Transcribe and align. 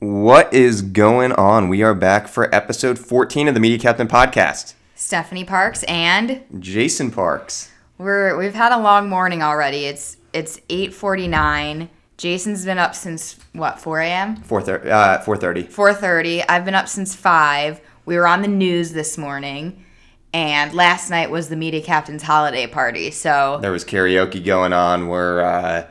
What 0.00 0.54
is 0.54 0.80
going 0.80 1.32
on? 1.32 1.68
We 1.68 1.82
are 1.82 1.94
back 1.94 2.26
for 2.26 2.54
episode 2.54 2.98
14 2.98 3.48
of 3.48 3.54
the 3.54 3.60
Media 3.60 3.78
Captain 3.78 4.08
podcast. 4.08 4.72
Stephanie 4.94 5.44
Parks 5.44 5.82
and 5.82 6.42
Jason 6.58 7.10
Parks. 7.10 7.70
we're 7.98 8.34
we've 8.38 8.54
had 8.54 8.72
a 8.72 8.78
long 8.80 9.10
morning 9.10 9.42
already. 9.42 9.84
It's 9.84 10.16
it's 10.32 10.58
8:49. 10.70 11.90
Jason's 12.16 12.64
been 12.64 12.78
up 12.78 12.94
since 12.94 13.36
what 13.52 13.78
4 13.78 14.00
a.m. 14.00 14.36
4:30 14.38 14.86
uh, 14.86 15.18
4:30. 15.22 15.70
4:30. 15.70 16.44
I've 16.48 16.64
been 16.64 16.74
up 16.74 16.88
since 16.88 17.14
five. 17.14 17.82
We 18.06 18.16
were 18.16 18.26
on 18.26 18.40
the 18.40 18.48
news 18.48 18.94
this 18.94 19.18
morning, 19.18 19.84
and 20.32 20.72
last 20.72 21.10
night 21.10 21.30
was 21.30 21.50
the 21.50 21.56
media 21.56 21.82
captain's 21.82 22.22
holiday 22.22 22.66
party. 22.66 23.10
So 23.10 23.58
There 23.60 23.70
was 23.70 23.84
karaoke 23.84 24.42
going 24.42 24.72
on. 24.72 25.08
We're 25.08 25.42
uh, 25.42 25.86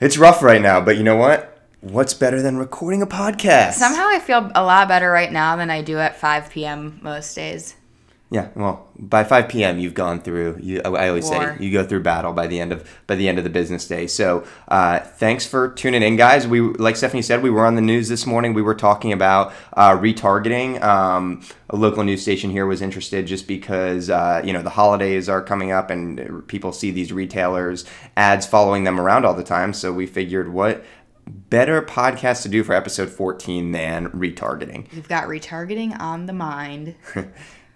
it's 0.00 0.16
rough 0.16 0.42
right 0.42 0.62
now, 0.62 0.80
but 0.80 0.96
you 0.96 1.02
know 1.02 1.16
what? 1.16 1.51
What's 1.82 2.14
better 2.14 2.40
than 2.40 2.58
recording 2.58 3.02
a 3.02 3.08
podcast? 3.08 3.72
somehow 3.72 4.06
I 4.06 4.20
feel 4.20 4.52
a 4.54 4.62
lot 4.62 4.86
better 4.86 5.10
right 5.10 5.32
now 5.32 5.56
than 5.56 5.68
I 5.68 5.82
do 5.82 5.98
at 5.98 6.14
5 6.16 6.48
p.m. 6.48 7.00
most 7.02 7.34
days. 7.34 7.74
Yeah, 8.30 8.48
well, 8.54 8.88
by 8.96 9.24
5 9.24 9.48
p.m. 9.48 9.80
you've 9.80 9.92
gone 9.92 10.20
through. 10.20 10.58
You, 10.62 10.80
I 10.84 11.08
always 11.08 11.28
War. 11.28 11.56
say 11.58 11.64
you 11.64 11.72
go 11.72 11.84
through 11.84 12.04
battle 12.04 12.32
by 12.32 12.46
the 12.46 12.60
end 12.60 12.72
of 12.72 12.88
by 13.08 13.16
the 13.16 13.28
end 13.28 13.36
of 13.38 13.44
the 13.44 13.50
business 13.50 13.86
day. 13.86 14.06
So, 14.06 14.46
uh, 14.68 15.00
thanks 15.00 15.44
for 15.44 15.70
tuning 15.70 16.02
in, 16.02 16.16
guys. 16.16 16.46
We 16.46 16.60
like 16.60 16.96
Stephanie 16.96 17.20
said, 17.20 17.42
we 17.42 17.50
were 17.50 17.66
on 17.66 17.74
the 17.74 17.82
news 17.82 18.08
this 18.08 18.26
morning. 18.26 18.54
We 18.54 18.62
were 18.62 18.76
talking 18.76 19.12
about 19.12 19.52
uh, 19.72 19.98
retargeting. 19.98 20.80
Um, 20.82 21.42
a 21.68 21.76
local 21.76 22.04
news 22.04 22.22
station 22.22 22.50
here 22.50 22.64
was 22.64 22.80
interested 22.80 23.26
just 23.26 23.46
because 23.46 24.08
uh, 24.08 24.40
you 24.44 24.52
know 24.52 24.62
the 24.62 24.70
holidays 24.70 25.28
are 25.28 25.42
coming 25.42 25.72
up 25.72 25.90
and 25.90 26.46
people 26.46 26.72
see 26.72 26.90
these 26.90 27.12
retailers 27.12 27.84
ads 28.16 28.46
following 28.46 28.84
them 28.84 28.98
around 29.00 29.26
all 29.26 29.34
the 29.34 29.44
time. 29.44 29.74
So 29.74 29.92
we 29.92 30.06
figured 30.06 30.50
what 30.50 30.82
better 31.26 31.82
podcast 31.82 32.42
to 32.42 32.48
do 32.48 32.64
for 32.64 32.74
episode 32.74 33.10
14 33.10 33.72
than 33.72 34.08
retargeting. 34.10 34.92
We've 34.92 35.08
got 35.08 35.24
retargeting 35.24 35.98
on 36.00 36.26
the 36.26 36.32
mind. 36.32 36.94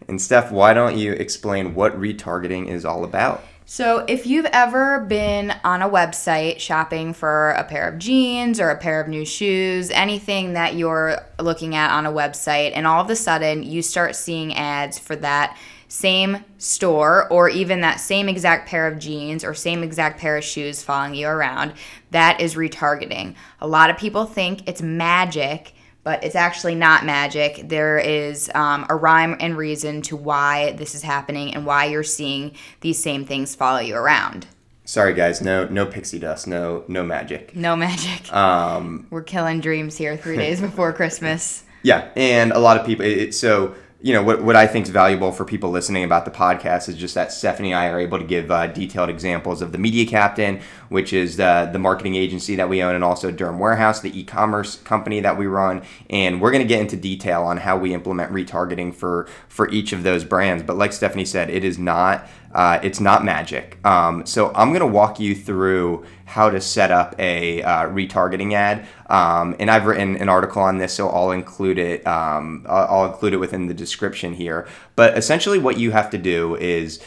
And 0.08 0.20
Steph, 0.20 0.52
why 0.52 0.72
don't 0.72 0.96
you 0.96 1.12
explain 1.12 1.74
what 1.74 1.98
retargeting 1.98 2.68
is 2.68 2.84
all 2.84 3.04
about? 3.04 3.42
So, 3.68 4.04
if 4.06 4.26
you've 4.26 4.46
ever 4.46 5.00
been 5.00 5.52
on 5.64 5.82
a 5.82 5.88
website 5.88 6.60
shopping 6.60 7.12
for 7.12 7.50
a 7.50 7.64
pair 7.64 7.88
of 7.88 7.98
jeans 7.98 8.60
or 8.60 8.70
a 8.70 8.78
pair 8.78 9.00
of 9.00 9.08
new 9.08 9.24
shoes, 9.24 9.90
anything 9.90 10.52
that 10.52 10.76
you're 10.76 11.18
looking 11.40 11.74
at 11.74 11.90
on 11.90 12.06
a 12.06 12.12
website, 12.12 12.72
and 12.76 12.86
all 12.86 13.02
of 13.02 13.10
a 13.10 13.16
sudden 13.16 13.64
you 13.64 13.82
start 13.82 14.14
seeing 14.14 14.54
ads 14.54 15.00
for 15.00 15.16
that 15.16 15.58
same 15.88 16.44
store 16.58 17.26
or 17.28 17.48
even 17.48 17.80
that 17.80 17.98
same 17.98 18.28
exact 18.28 18.68
pair 18.68 18.86
of 18.86 19.00
jeans 19.00 19.42
or 19.42 19.54
same 19.54 19.82
exact 19.82 20.20
pair 20.20 20.36
of 20.36 20.44
shoes 20.44 20.84
following 20.84 21.14
you 21.14 21.26
around, 21.26 21.72
that 22.16 22.40
is 22.40 22.54
retargeting. 22.54 23.34
A 23.60 23.68
lot 23.68 23.90
of 23.90 23.96
people 23.96 24.24
think 24.26 24.66
it's 24.68 24.82
magic 24.82 25.74
but 26.06 26.22
it's 26.22 26.36
actually 26.36 26.76
not 26.76 27.04
magic. 27.04 27.68
There 27.68 27.98
is 27.98 28.48
um, 28.54 28.86
a 28.88 28.94
rhyme 28.94 29.36
and 29.40 29.56
reason 29.56 30.02
to 30.02 30.14
why 30.14 30.70
this 30.74 30.94
is 30.94 31.02
happening 31.02 31.52
and 31.52 31.66
why 31.66 31.86
you're 31.86 32.04
seeing 32.04 32.52
these 32.80 33.02
same 33.02 33.24
things 33.24 33.56
follow 33.56 33.80
you 33.80 33.96
around. 33.96 34.46
Sorry 34.84 35.14
guys, 35.14 35.42
no 35.42 35.66
no 35.66 35.84
pixie 35.84 36.20
dust, 36.20 36.46
no 36.46 36.84
no 36.86 37.02
magic. 37.02 37.56
No 37.56 37.74
magic. 37.74 38.32
Um, 38.32 39.08
We're 39.10 39.24
killing 39.24 39.60
dreams 39.60 39.96
here 39.96 40.16
three 40.16 40.36
days 40.36 40.60
before 40.60 40.92
Christmas. 40.92 41.64
yeah, 41.82 42.08
and 42.14 42.52
a 42.52 42.60
lot 42.60 42.76
of 42.78 42.86
people. 42.86 43.04
It, 43.04 43.18
it- 43.18 43.34
so 43.34 43.74
you 44.02 44.12
know 44.12 44.22
what 44.22 44.42
what 44.42 44.56
I 44.56 44.66
think 44.66 44.84
is 44.84 44.90
valuable 44.90 45.32
for 45.32 45.44
people 45.44 45.70
listening 45.70 46.04
about 46.04 46.26
the 46.26 46.30
podcast 46.30 46.88
is 46.88 46.96
just 46.96 47.14
that 47.14 47.32
Stephanie 47.32 47.72
and 47.72 47.80
I 47.80 47.88
are 47.88 47.98
able 47.98 48.18
to 48.18 48.24
give 48.24 48.50
uh, 48.50 48.66
detailed 48.66 49.08
examples 49.08 49.62
of 49.62 49.72
the 49.72 49.78
Media 49.78 50.06
Captain, 50.06 50.60
which 50.90 51.14
is 51.14 51.38
the 51.38 51.70
the 51.72 51.78
marketing 51.78 52.14
agency 52.14 52.56
that 52.56 52.68
we 52.68 52.82
own, 52.82 52.94
and 52.94 53.02
also 53.02 53.32
Derm 53.32 53.58
Warehouse, 53.58 54.00
the 54.00 54.18
e-commerce 54.18 54.76
company 54.82 55.20
that 55.20 55.38
we 55.38 55.46
run, 55.46 55.82
and 56.10 56.42
we're 56.42 56.50
going 56.50 56.62
to 56.62 56.68
get 56.68 56.80
into 56.80 56.96
detail 56.96 57.42
on 57.42 57.56
how 57.56 57.78
we 57.78 57.94
implement 57.94 58.32
retargeting 58.32 58.94
for 58.94 59.28
for 59.48 59.68
each 59.70 59.92
of 59.92 60.02
those 60.02 60.24
brands. 60.24 60.62
But 60.62 60.76
like 60.76 60.92
Stephanie 60.92 61.24
said, 61.24 61.48
it 61.48 61.64
is 61.64 61.78
not. 61.78 62.28
Uh, 62.56 62.80
it's 62.82 63.00
not 63.00 63.22
magic. 63.22 63.78
Um, 63.84 64.24
so 64.24 64.50
I'm 64.54 64.70
going 64.70 64.80
to 64.80 64.86
walk 64.86 65.20
you 65.20 65.34
through 65.34 66.06
how 66.24 66.48
to 66.48 66.58
set 66.58 66.90
up 66.90 67.14
a 67.18 67.62
uh, 67.62 67.82
retargeting 67.88 68.54
ad. 68.54 68.86
Um, 69.10 69.54
and 69.60 69.70
I've 69.70 69.84
written 69.84 70.16
an 70.16 70.30
article 70.30 70.62
on 70.62 70.78
this, 70.78 70.94
so 70.94 71.10
I'll 71.10 71.32
include 71.32 71.78
it. 71.78 72.06
Um, 72.06 72.64
I'll, 72.66 73.04
include 73.04 73.34
it 73.34 73.36
within 73.36 73.66
the 73.66 73.74
description 73.74 74.32
here. 74.32 74.66
But 74.96 75.18
essentially, 75.18 75.58
what 75.58 75.78
you 75.78 75.90
have 75.90 76.08
to 76.10 76.18
do 76.18 76.56
is 76.56 77.00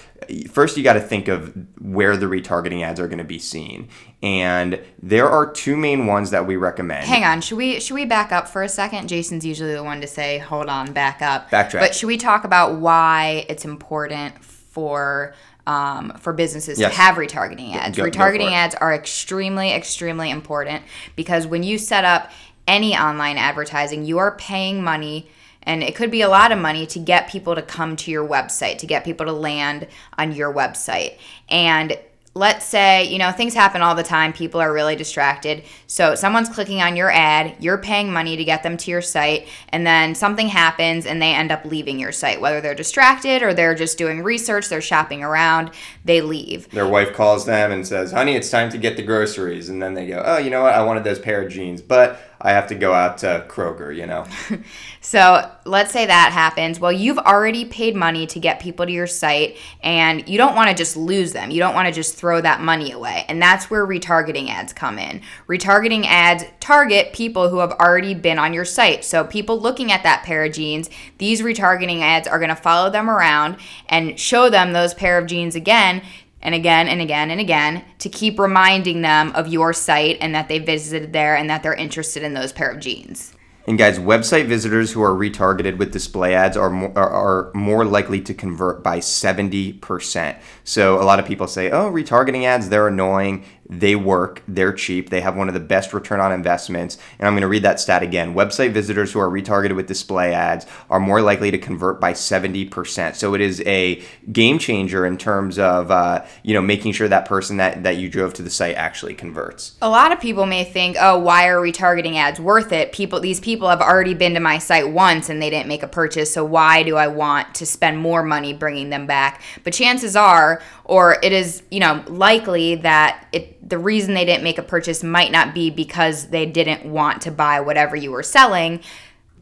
first 0.51 0.77
you 0.77 0.83
got 0.83 0.93
to 0.93 1.01
think 1.01 1.27
of 1.27 1.51
where 1.81 2.15
the 2.15 2.27
retargeting 2.27 2.83
ads 2.83 2.99
are 2.99 3.07
going 3.07 3.17
to 3.17 3.23
be 3.23 3.39
seen, 3.39 3.89
and 4.21 4.79
there 5.01 5.27
are 5.27 5.51
two 5.51 5.75
main 5.75 6.05
ones 6.05 6.29
that 6.29 6.45
we 6.45 6.57
recommend. 6.57 7.05
Hang 7.05 7.23
on, 7.23 7.41
should 7.41 7.57
we 7.57 7.79
should 7.79 7.95
we 7.95 8.05
back 8.05 8.31
up 8.31 8.47
for 8.47 8.61
a 8.61 8.69
second? 8.69 9.09
Jason's 9.09 9.43
usually 9.43 9.73
the 9.73 9.83
one 9.83 9.99
to 9.99 10.07
say, 10.07 10.37
"Hold 10.37 10.69
on, 10.69 10.93
back 10.93 11.23
up." 11.23 11.49
Backtrack. 11.49 11.79
But 11.79 11.95
should 11.95 12.07
we 12.07 12.17
talk 12.17 12.43
about 12.43 12.75
why 12.75 13.45
it's 13.49 13.65
important 13.65 14.35
for 14.69 15.33
um, 15.67 16.13
for 16.19 16.33
businesses 16.33 16.79
Yes. 16.79 16.91
to 16.93 16.99
have 16.99 17.15
retargeting 17.15 17.75
ads? 17.75 17.95
Go- 17.97 18.05
go 18.05 18.09
retargeting 18.09 18.51
it. 18.51 18.53
ads 18.53 18.75
are 18.75 18.93
extremely 18.93 19.71
extremely 19.71 20.29
important 20.31 20.83
because 21.15 21.45
when 21.45 21.61
you 21.63 21.77
set 21.77 22.05
up 22.05 22.31
any 22.67 22.95
online 22.95 23.37
advertising, 23.37 24.05
you 24.05 24.17
are 24.19 24.35
paying 24.35 24.83
money. 24.83 25.29
And 25.63 25.83
it 25.83 25.93
could 25.93 26.09
be 26.09 26.21
a 26.21 26.29
lot 26.29 26.51
of 26.51 26.57
money 26.57 26.87
to 26.87 26.99
get 26.99 27.29
people 27.29 27.53
to 27.53 27.61
come 27.61 27.95
to 27.97 28.09
your 28.11 28.27
website, 28.27 28.77
to 28.79 28.87
get 28.87 29.03
people 29.03 29.25
to 29.25 29.33
land 29.33 29.87
on 30.17 30.31
your 30.31 30.53
website. 30.53 31.17
And 31.49 31.97
let's 32.35 32.65
say, 32.65 33.05
you 33.05 33.17
know, 33.17 33.31
things 33.31 33.53
happen 33.53 33.81
all 33.81 33.95
the 33.95 34.03
time. 34.03 34.31
People 34.31 34.61
are 34.61 34.71
really 34.71 34.95
distracted. 34.95 35.63
So 35.87 36.15
someone's 36.15 36.47
clicking 36.47 36.81
on 36.81 36.95
your 36.95 37.11
ad, 37.11 37.55
you're 37.59 37.77
paying 37.79 38.13
money 38.13 38.37
to 38.37 38.43
get 38.43 38.63
them 38.63 38.77
to 38.77 38.91
your 38.91 39.01
site, 39.01 39.47
and 39.69 39.85
then 39.85 40.15
something 40.15 40.47
happens 40.47 41.05
and 41.05 41.21
they 41.21 41.33
end 41.33 41.51
up 41.51 41.65
leaving 41.65 41.99
your 41.99 42.11
site. 42.11 42.39
Whether 42.39 42.61
they're 42.61 42.75
distracted 42.75 43.41
or 43.41 43.53
they're 43.53 43.75
just 43.75 43.97
doing 43.97 44.23
research, 44.23 44.69
they're 44.69 44.81
shopping 44.81 45.23
around, 45.23 45.71
they 46.05 46.21
leave. 46.21 46.69
Their 46.69 46.87
wife 46.87 47.13
calls 47.13 47.45
them 47.45 47.71
and 47.71 47.85
says, 47.85 48.11
"Honey, 48.11 48.35
it's 48.35 48.49
time 48.49 48.69
to 48.69 48.77
get 48.77 48.95
the 48.95 49.03
groceries," 49.03 49.69
and 49.69 49.81
then 49.81 49.95
they 49.95 50.07
go, 50.07 50.23
"Oh, 50.25 50.37
you 50.37 50.49
know 50.49 50.63
what? 50.63 50.75
I 50.75 50.83
wanted 50.83 51.03
those 51.03 51.19
pair 51.19 51.41
of 51.41 51.51
jeans, 51.51 51.81
but 51.81 52.21
I 52.41 52.51
have 52.51 52.67
to 52.67 52.75
go 52.75 52.93
out 52.93 53.19
to 53.19 53.45
Kroger." 53.47 53.95
You 53.95 54.05
know. 54.05 54.25
So 55.01 55.49
let's 55.65 55.91
say 55.91 56.05
that 56.05 56.31
happens. 56.33 56.79
Well, 56.79 56.91
you've 56.91 57.17
already 57.17 57.63
paid 57.65 57.95
money 57.95 58.27
to 58.27 58.39
get 58.39 58.59
people 58.59 58.85
to 58.85 58.91
your 58.91 59.07
site, 59.07 59.57
and 59.81 60.27
you 60.27 60.37
don't 60.37 60.55
want 60.55 60.69
to 60.69 60.75
just 60.75 60.97
lose 60.97 61.31
them. 61.31 61.51
You 61.51 61.59
don't 61.59 61.73
want 61.73 61.87
to 61.87 61.93
just 61.93 62.15
throw 62.15 62.41
that 62.41 62.61
money 62.61 62.91
away. 62.91 63.25
And 63.29 63.41
that's 63.41 63.71
where 63.71 63.87
retargeting 63.87 64.49
ads 64.49 64.73
come 64.73 64.99
in. 64.99 65.21
Retargeting 65.47 66.05
ads 66.05 66.43
target 66.59 67.13
people 67.13 67.49
who 67.49 67.59
have 67.59 67.71
already 67.71 68.13
been 68.13 68.37
on 68.37 68.53
your 68.53 68.65
site. 68.65 69.05
So 69.05 69.23
people 69.23 69.59
looking 69.59 69.91
at 69.91 70.03
that 70.03 70.23
pair 70.23 70.43
of 70.43 70.53
jeans, 70.53 70.89
these 71.17 71.41
retargeting 71.41 72.01
ads 72.01 72.27
are 72.27 72.37
going 72.37 72.49
to 72.49 72.55
follow 72.55 72.89
them 72.89 73.09
around 73.09 73.57
and 73.87 74.19
show 74.19 74.49
them 74.49 74.73
those 74.73 74.93
pair 74.93 75.17
of 75.17 75.27
jeans 75.27 75.55
again. 75.55 76.01
And 76.41 76.55
again 76.55 76.87
and 76.87 77.01
again 77.01 77.31
and 77.31 77.39
again 77.39 77.83
to 77.99 78.09
keep 78.09 78.39
reminding 78.39 79.01
them 79.01 79.31
of 79.33 79.47
your 79.47 79.73
site 79.73 80.17
and 80.21 80.33
that 80.35 80.47
they 80.47 80.59
visited 80.59 81.11
there 81.11 81.35
and 81.35 81.49
that 81.49 81.63
they're 81.63 81.73
interested 81.73 82.23
in 82.23 82.33
those 82.33 82.53
pair 82.53 82.69
of 82.69 82.79
jeans. 82.79 83.33
And 83.67 83.77
guys, 83.77 83.99
website 83.99 84.47
visitors 84.47 84.91
who 84.91 85.01
are 85.03 85.11
retargeted 85.11 85.77
with 85.77 85.91
display 85.91 86.33
ads 86.33 86.57
are 86.57 86.69
more, 86.69 86.97
are, 86.97 87.51
more 87.53 87.85
likely 87.85 88.19
to 88.21 88.33
convert 88.33 88.83
by 88.83 88.99
70%. 88.99 90.39
So 90.63 90.99
a 90.99 91.03
lot 91.03 91.19
of 91.19 91.25
people 91.25 91.47
say, 91.47 91.69
oh, 91.69 91.91
retargeting 91.91 92.45
ads, 92.45 92.69
they're 92.69 92.87
annoying. 92.87 93.45
They 93.71 93.95
work, 93.95 94.41
they're 94.47 94.73
cheap, 94.73 95.11
they 95.11 95.21
have 95.21 95.35
one 95.35 95.47
of 95.47 95.53
the 95.53 95.59
best 95.59 95.93
return 95.93 96.19
on 96.19 96.31
investments. 96.31 96.97
And 97.19 97.27
I'm 97.27 97.33
going 97.33 97.41
to 97.41 97.47
read 97.47 97.61
that 97.61 97.79
stat 97.79 98.01
again. 98.01 98.33
Website 98.33 98.71
visitors 98.71 99.11
who 99.11 99.19
are 99.19 99.29
retargeted 99.29 99.75
with 99.75 99.85
display 99.85 100.33
ads 100.33 100.65
are 100.89 100.99
more 100.99 101.21
likely 101.21 101.51
to 101.51 101.57
convert 101.59 102.01
by 102.01 102.13
70%. 102.13 103.13
So 103.13 103.35
it 103.35 103.41
is 103.41 103.61
a 103.67 104.01
game 104.31 104.57
changer 104.57 105.05
in 105.05 105.19
terms 105.19 105.59
of, 105.59 105.91
uh, 105.91 106.25
you 106.41 106.55
know, 106.55 106.63
making 106.63 106.93
sure 106.93 107.07
that 107.09 107.25
person 107.25 107.57
that, 107.57 107.83
that 107.83 107.97
you 107.97 108.09
drove 108.09 108.33
to 108.35 108.41
the 108.41 108.49
site 108.49 108.75
actually 108.75 109.13
converts. 109.13 109.75
A 109.83 109.89
lot 109.89 110.11
of 110.11 110.19
people 110.19 110.47
may 110.47 110.63
think, 110.63 110.97
"Oh, 110.99 111.19
why 111.19 111.47
are 111.47 111.59
retargeting 111.61 112.15
ads 112.15 112.39
worth 112.39 112.71
it?" 112.71 112.91
People 112.91 113.19
these 113.19 113.39
people 113.39 113.48
have 113.57 113.81
already 113.81 114.13
been 114.13 114.33
to 114.35 114.39
my 114.39 114.57
site 114.57 114.89
once 114.89 115.29
and 115.29 115.41
they 115.41 115.49
didn't 115.49 115.67
make 115.67 115.83
a 115.83 115.87
purchase, 115.87 116.33
so 116.33 116.43
why 116.43 116.83
do 116.83 116.95
I 116.95 117.07
want 117.07 117.55
to 117.55 117.65
spend 117.65 117.97
more 117.97 118.23
money 118.23 118.53
bringing 118.53 118.89
them 118.89 119.07
back? 119.07 119.41
But 119.63 119.73
chances 119.73 120.15
are 120.15 120.61
or 120.85 121.17
it 121.23 121.31
is, 121.31 121.63
you 121.71 121.79
know, 121.79 122.03
likely 122.07 122.75
that 122.75 123.27
it 123.31 123.69
the 123.69 123.77
reason 123.77 124.13
they 124.13 124.25
didn't 124.25 124.43
make 124.43 124.57
a 124.57 124.63
purchase 124.63 125.03
might 125.03 125.31
not 125.31 125.53
be 125.53 125.69
because 125.69 126.29
they 126.29 126.45
didn't 126.45 126.85
want 126.85 127.21
to 127.23 127.31
buy 127.31 127.59
whatever 127.59 127.95
you 127.95 128.11
were 128.11 128.23
selling. 128.23 128.81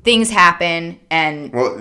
Things 0.03 0.29
happen 0.29 0.99
and 1.09 1.53
Well, 1.53 1.77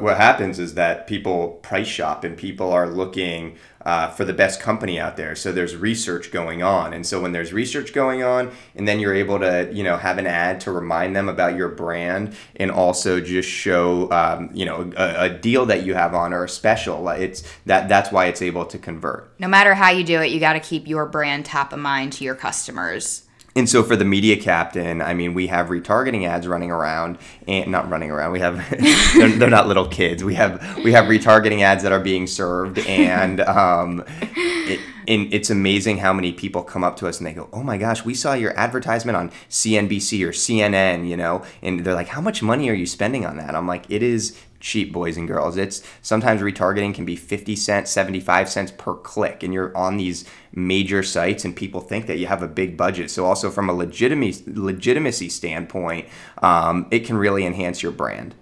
what 0.00 0.16
happens 0.16 0.58
is 0.58 0.74
that 0.74 1.06
people 1.06 1.48
price 1.62 1.86
shop 1.86 2.24
and 2.24 2.36
people 2.36 2.72
are 2.72 2.88
looking 2.88 3.56
uh, 3.88 4.10
for 4.10 4.26
the 4.26 4.34
best 4.34 4.60
company 4.60 5.00
out 5.00 5.16
there. 5.16 5.34
So 5.34 5.50
there's 5.50 5.74
research 5.74 6.30
going 6.30 6.62
on, 6.62 6.92
and 6.92 7.06
so 7.06 7.22
when 7.22 7.32
there's 7.32 7.54
research 7.54 7.94
going 7.94 8.22
on, 8.22 8.52
and 8.74 8.86
then 8.86 9.00
you're 9.00 9.14
able 9.14 9.38
to 9.38 9.70
you 9.72 9.82
know 9.82 9.96
have 9.96 10.18
an 10.18 10.26
ad 10.26 10.60
to 10.62 10.72
remind 10.72 11.16
them 11.16 11.26
about 11.26 11.56
your 11.56 11.70
brand, 11.70 12.36
and 12.56 12.70
also 12.70 13.18
just 13.18 13.48
show 13.48 14.10
um, 14.12 14.50
you 14.52 14.66
know 14.66 14.92
a, 14.94 15.24
a 15.24 15.28
deal 15.30 15.64
that 15.64 15.86
you 15.86 15.94
have 15.94 16.14
on 16.14 16.34
or 16.34 16.44
a 16.44 16.48
special. 16.50 17.08
It's 17.08 17.42
that 17.64 17.88
that's 17.88 18.12
why 18.12 18.26
it's 18.26 18.42
able 18.42 18.66
to 18.66 18.76
convert. 18.76 19.32
no 19.40 19.48
matter 19.48 19.72
how 19.72 19.88
you 19.88 20.04
do 20.04 20.20
it, 20.20 20.32
you 20.32 20.38
got 20.38 20.52
to 20.52 20.60
keep 20.60 20.86
your 20.86 21.06
brand 21.06 21.46
top 21.46 21.72
of 21.72 21.78
mind 21.78 22.12
to 22.14 22.24
your 22.24 22.34
customers. 22.34 23.22
And 23.58 23.68
so 23.68 23.82
for 23.82 23.96
the 23.96 24.04
media 24.04 24.36
captain, 24.36 25.02
I 25.02 25.14
mean, 25.14 25.34
we 25.34 25.48
have 25.48 25.66
retargeting 25.66 26.24
ads 26.24 26.46
running 26.46 26.70
around, 26.70 27.18
and 27.48 27.72
not 27.72 27.90
running 27.90 28.08
around. 28.08 28.30
We 28.30 28.38
have 28.38 28.64
they're, 29.16 29.30
they're, 29.30 29.50
not 29.50 29.66
little 29.66 29.88
kids. 29.88 30.22
We 30.22 30.34
have 30.34 30.78
we 30.84 30.92
have 30.92 31.06
retargeting 31.06 31.62
ads 31.62 31.82
that 31.82 31.90
are 31.90 31.98
being 31.98 32.28
served, 32.28 32.78
and 32.78 33.40
um, 33.40 34.04
it, 34.08 34.78
and 35.08 35.34
it's 35.34 35.50
amazing 35.50 35.98
how 35.98 36.12
many 36.12 36.30
people 36.30 36.62
come 36.62 36.84
up 36.84 36.98
to 36.98 37.08
us 37.08 37.18
and 37.18 37.26
they 37.26 37.32
go, 37.32 37.48
"Oh 37.52 37.64
my 37.64 37.78
gosh, 37.78 38.04
we 38.04 38.14
saw 38.14 38.32
your 38.32 38.56
advertisement 38.56 39.16
on 39.16 39.32
CNBC 39.50 40.24
or 40.24 40.30
CNN," 40.30 41.08
you 41.08 41.16
know, 41.16 41.44
and 41.60 41.84
they're 41.84 41.94
like, 41.96 42.08
"How 42.08 42.20
much 42.20 42.44
money 42.44 42.70
are 42.70 42.74
you 42.74 42.86
spending 42.86 43.26
on 43.26 43.38
that?" 43.38 43.56
I'm 43.56 43.66
like, 43.66 43.90
"It 43.90 44.04
is 44.04 44.38
cheap, 44.60 44.92
boys 44.92 45.16
and 45.16 45.28
girls. 45.28 45.56
It's 45.56 45.82
sometimes 46.02 46.40
retargeting 46.40 46.94
can 46.94 47.04
be 47.04 47.16
50 47.16 47.56
cents, 47.56 47.90
75 47.90 48.48
cents 48.48 48.72
per 48.76 48.94
click, 48.94 49.42
and 49.42 49.52
you're 49.52 49.76
on 49.76 49.96
these 49.96 50.24
major 50.52 51.02
sites, 51.02 51.44
and 51.44 51.54
people 51.54 51.80
think 51.80 52.06
that 52.06 52.18
you 52.18 52.26
have 52.26 52.42
a 52.42 52.48
big 52.48 52.76
budget. 52.76 53.10
So, 53.10 53.24
also 53.24 53.50
from 53.50 53.68
a 53.68 53.72
legitimacy, 53.72 54.44
legitimacy 54.46 55.28
standpoint, 55.28 56.08
um, 56.42 56.86
it 56.90 57.00
can 57.00 57.16
really 57.16 57.44
enhance 57.44 57.82
your 57.82 57.92
brand. 57.92 58.34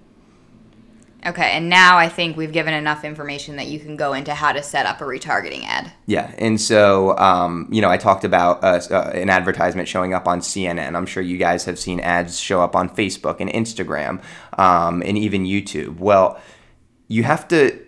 Okay, 1.27 1.51
and 1.53 1.69
now 1.69 1.99
I 1.99 2.09
think 2.09 2.37
we've 2.37 2.53
given 2.53 2.73
enough 2.73 3.05
information 3.05 3.57
that 3.57 3.67
you 3.67 3.81
can 3.81 3.97
go 3.97 4.13
into 4.13 4.33
how 4.33 4.53
to 4.53 4.63
set 4.63 4.87
up 4.87 5.01
a 5.01 5.05
retargeting 5.05 5.65
ad. 5.65 5.93
Yeah, 6.07 6.33
and 6.39 6.61
so 6.61 7.19
um, 7.19 7.69
you 7.71 7.83
know, 7.83 7.91
I 7.91 7.97
talked 7.97 8.25
about 8.25 8.63
uh, 8.63 8.81
uh, 8.91 9.11
an 9.13 9.29
advertisement 9.29 9.89
showing 9.89 10.15
up 10.15 10.29
on 10.29 10.41
CNN. 10.41 10.95
I'm 10.95 11.07
sure 11.07 11.23
you 11.23 11.37
guys 11.37 11.65
have 11.65 11.81
seen 11.81 11.99
ads 11.99 12.39
show 12.39 12.63
up 12.63 12.77
on 12.77 12.89
Facebook 12.89 13.41
and 13.41 13.51
Instagram, 13.51 14.23
um, 14.57 15.03
and 15.03 15.19
even 15.19 15.45
YouTube. 15.45 15.99
Well, 15.99 16.41
you 17.09 17.25
have 17.25 17.49
to 17.49 17.86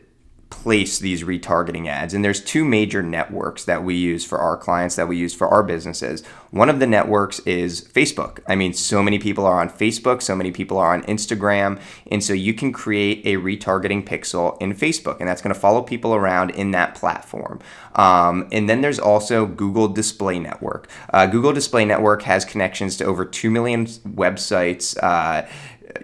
place 0.51 0.99
these 0.99 1.25
retargeting 1.25 1.87
ads. 1.87 2.15
And 2.15 2.25
there's 2.25 2.43
two 2.43 2.65
major 2.65 3.03
networks 3.03 3.65
that 3.65 3.85
we 3.85 3.95
use 3.95 4.25
for 4.25 4.39
our 4.39 4.57
clients, 4.57 4.97
that 4.97 5.07
we 5.07 5.17
use 5.17 5.35
for 5.35 5.47
our 5.49 5.63
businesses. 5.63 6.25
One 6.51 6.71
of 6.71 6.81
the 6.81 6.87
networks 6.87 7.39
is 7.41 7.83
Facebook. 7.83 8.41
I 8.49 8.57
mean, 8.57 8.73
so 8.73 9.03
many 9.03 9.19
people 9.19 9.45
are 9.45 9.61
on 9.61 9.69
Facebook, 9.69 10.23
so 10.23 10.35
many 10.35 10.51
people 10.51 10.79
are 10.79 10.95
on 10.95 11.03
Instagram. 11.03 11.81
And 12.11 12.25
so 12.25 12.33
you 12.33 12.55
can 12.55 12.73
create 12.73 13.27
a 13.27 13.37
retargeting 13.37 14.07
pixel 14.07 14.61
in 14.61 14.75
Facebook, 14.75 15.19
and 15.21 15.29
that's 15.29 15.43
going 15.43 15.55
to 15.55 15.61
follow 15.61 15.83
people 15.83 16.15
around 16.15 16.51
in 16.51 16.71
that 16.71 16.95
platform. 16.95 17.61
Um, 17.95 18.49
and 18.51 18.69
then 18.71 18.81
there's 18.81 18.99
also 18.99 19.45
Google 19.45 19.89
Display 19.89 20.39
Network. 20.39 20.89
Uh, 21.13 21.27
Google 21.27 21.53
Display 21.53 21.85
Network 21.85 22.23
has 22.23 22.45
connections 22.45 22.97
to 22.97 23.05
over 23.05 23.25
2 23.25 23.51
million 23.51 23.85
websites. 23.87 24.97
Uh, 25.03 25.47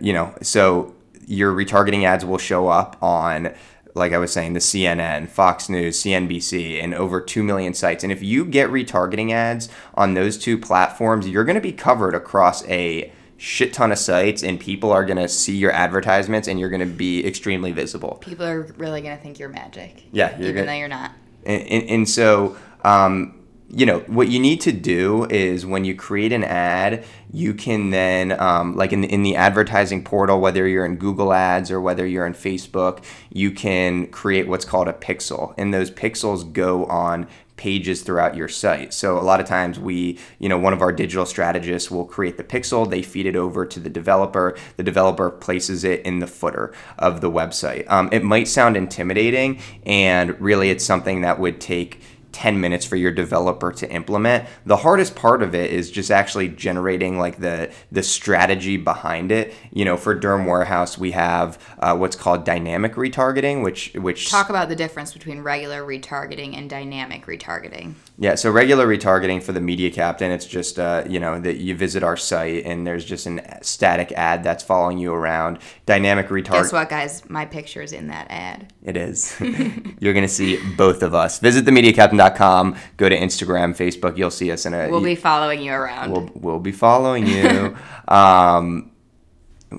you 0.01 0.13
know, 0.13 0.35
so 0.43 0.95
your 1.27 1.53
retargeting 1.53 2.05
ads 2.05 2.25
will 2.25 2.39
show 2.39 2.69
up 2.69 3.03
on 3.03 3.55
like 3.95 4.13
I 4.13 4.19
was 4.19 4.33
saying, 4.33 4.55
the 4.55 4.61
CNN, 4.61 5.29
Fox 5.29 5.69
News, 5.69 6.03
CNBC, 6.03 6.83
and 6.83 6.95
over 6.95 7.21
2 7.21 7.43
million 7.43 7.75
sites. 7.75 8.03
And 8.03 8.13
if 8.13 8.23
you 8.23 8.45
get 8.45 8.71
retargeting 8.71 9.33
ads 9.33 9.69
on 9.95 10.15
those 10.15 10.37
two 10.37 10.59
platforms, 10.59 11.29
you're 11.29 11.45
going 11.45 11.55
to 11.55 11.61
be 11.61 11.73
covered 11.73 12.15
across 12.15 12.67
a 12.67 13.13
shit 13.37 13.73
ton 13.73 13.93
of 13.93 13.99
sites 13.99 14.43
and 14.43 14.59
people 14.59 14.91
are 14.91 15.05
going 15.05 15.17
to 15.17 15.29
see 15.29 15.57
your 15.57 15.71
advertisements 15.71 16.49
and 16.49 16.59
you're 16.59 16.71
going 16.71 16.81
to 16.81 16.87
be 16.87 17.25
extremely 17.27 17.73
visible. 17.73 18.19
People 18.21 18.47
are 18.47 18.63
really 18.79 19.01
going 19.01 19.17
to 19.17 19.23
think 19.23 19.39
you're 19.39 19.49
magic. 19.49 20.05
Yeah. 20.13 20.31
You're 20.39 20.51
even 20.51 20.55
gonna, 20.55 20.67
though 20.67 20.79
you're 20.79 20.89
not. 20.89 21.13
And, 21.45 21.63
and, 21.63 21.91
and 21.91 22.09
so, 22.09 22.57
um, 22.83 23.44
you 23.77 23.85
know 23.85 24.01
what 24.01 24.29
you 24.29 24.39
need 24.39 24.61
to 24.61 24.73
do 24.73 25.25
is 25.27 25.67
when 25.67 25.85
you 25.85 25.95
create 25.95 26.33
an 26.33 26.45
ad 26.45 27.05
you 27.33 27.53
can 27.53 27.91
then 27.91 28.39
um, 28.41 28.77
like 28.77 28.93
in 28.93 29.01
the, 29.01 29.09
in 29.09 29.23
the 29.23 29.35
advertising 29.35 30.05
portal 30.05 30.41
whether 30.41 30.67
you're 30.67 30.87
in 30.87 30.97
google 30.97 31.33
ads 31.33 31.71
or 31.71 31.81
whether 31.81 32.07
you're 32.07 32.27
in 32.27 32.35
facebook 32.35 33.03
you 33.31 33.51
can 33.51 34.07
create 34.09 34.47
what's 34.47 34.65
called 34.65 34.89
a 34.89 34.93
pixel 34.93 35.55
and 35.59 35.75
those 35.75 35.91
pixels 35.91 36.51
go 36.53 36.85
on 36.87 37.27
pages 37.57 38.03
throughout 38.03 38.35
your 38.35 38.49
site. 38.49 38.93
So 38.93 39.19
a 39.19 39.23
lot 39.23 39.41
of 39.41 39.47
times 39.47 39.79
we 39.79 40.19
you 40.39 40.49
know 40.49 40.59
one 40.59 40.73
of 40.73 40.83
our 40.83 40.93
digital 40.93 41.25
strategists 41.25 41.91
will 41.91 42.05
create 42.05 42.37
the 42.37 42.45
pixel 42.45 42.89
they 42.89 43.03
feed 43.03 43.27
it 43.27 43.37
over 43.37 43.65
to 43.65 43.81
the 43.81 43.91
developer 43.91 44.57
the 44.77 44.83
developer 44.83 45.31
places 45.31 45.85
it 45.85 46.03
in 46.03 46.19
the 46.19 46.27
footer 46.27 46.73
of 46.99 47.21
the 47.21 47.31
website. 47.31 47.89
Um, 47.89 48.09
it 48.13 48.25
might 48.25 48.49
sound 48.49 48.77
intimidating 48.77 49.61
and 49.87 50.39
really 50.41 50.71
it's 50.71 50.85
something 50.85 51.21
that 51.21 51.39
would 51.39 51.61
take 51.61 52.01
10 52.35 52.61
minutes 52.61 52.85
for 52.85 52.97
your 52.97 53.13
developer 53.13 53.73
to 53.73 53.91
implement. 53.91 54.47
The 54.67 54.79
hardest 54.79 55.15
part 55.15 55.43
of 55.43 55.55
it 55.55 55.71
is 55.71 55.91
just 55.91 56.11
actually 56.11 56.49
generating 56.49 57.19
like 57.19 57.39
the 57.39 57.71
the 57.91 58.03
strategy 58.03 58.77
behind 58.77 59.33
it. 59.33 59.55
You 59.73 59.85
know, 59.85 59.97
for 59.97 60.19
Derm 60.19 60.45
Warehouse, 60.47 60.99
we 60.99 61.13
have 61.13 61.59
uh, 61.79 61.97
what's 61.97 62.17
called 62.17 62.45
dynamic 62.45 62.95
retargeting, 62.95 63.63
which 63.63 63.93
which 63.95 64.31
talk 64.31 64.51
about 64.51 64.69
the 64.69 64.77
difference 64.77 65.13
between 65.13 65.41
regular 65.41 65.83
retargeting 65.83 66.57
and 66.57 66.69
dynamic 66.69 67.27
retargeting. 67.27 67.95
Yeah, 68.17 68.37
so 68.37 68.49
regular 68.49 68.87
retargeting 68.87 69.43
for 69.43 69.51
the 69.51 69.61
media 69.61 69.91
captain, 69.91 70.31
it's 70.31 70.47
just 70.47 70.79
uh, 70.79 71.03
you 71.09 71.19
know 71.19 71.41
that 71.41 71.57
you 71.57 71.75
visit 71.75 72.05
our 72.05 72.17
site 72.17 72.65
and 72.65 72.87
there's 72.87 73.05
just 73.05 73.27
an 73.27 73.41
static 73.61 74.13
ad 74.13 74.45
that's 74.45 74.63
following 74.63 74.99
you 74.99 75.13
around. 75.13 75.59
Dynamic 75.85 76.29
retargeting. 76.29 76.53
Guess 76.53 76.73
what, 76.73 76.89
guys? 76.89 77.29
My 77.29 77.45
picture 77.45 77.83
is 77.83 77.93
in 77.93 78.07
that 78.09 78.29
ad. 78.31 78.73
It 78.85 78.97
is. 78.97 79.37
You're 79.99 80.15
gonna 80.15 80.29
see 80.29 80.61
both 80.77 81.03
of 81.03 81.13
us. 81.13 81.41
Visit 81.41 81.65
themediacaptain.com. 81.65 82.77
Go 82.99 83.09
to 83.09 83.19
Instagram, 83.19 83.77
Facebook. 83.77 84.17
You'll 84.17 84.31
see 84.31 84.53
us 84.53 84.65
in 84.65 84.75
a. 84.75 84.89
We'll 84.89 85.03
be 85.03 85.17
following 85.17 85.61
you 85.61 85.73
around. 85.73 86.13
We'll, 86.13 86.31
we'll 86.35 86.61
be 86.61 86.73
following 86.73 87.27
you. 87.27 87.77
um, 88.09 88.93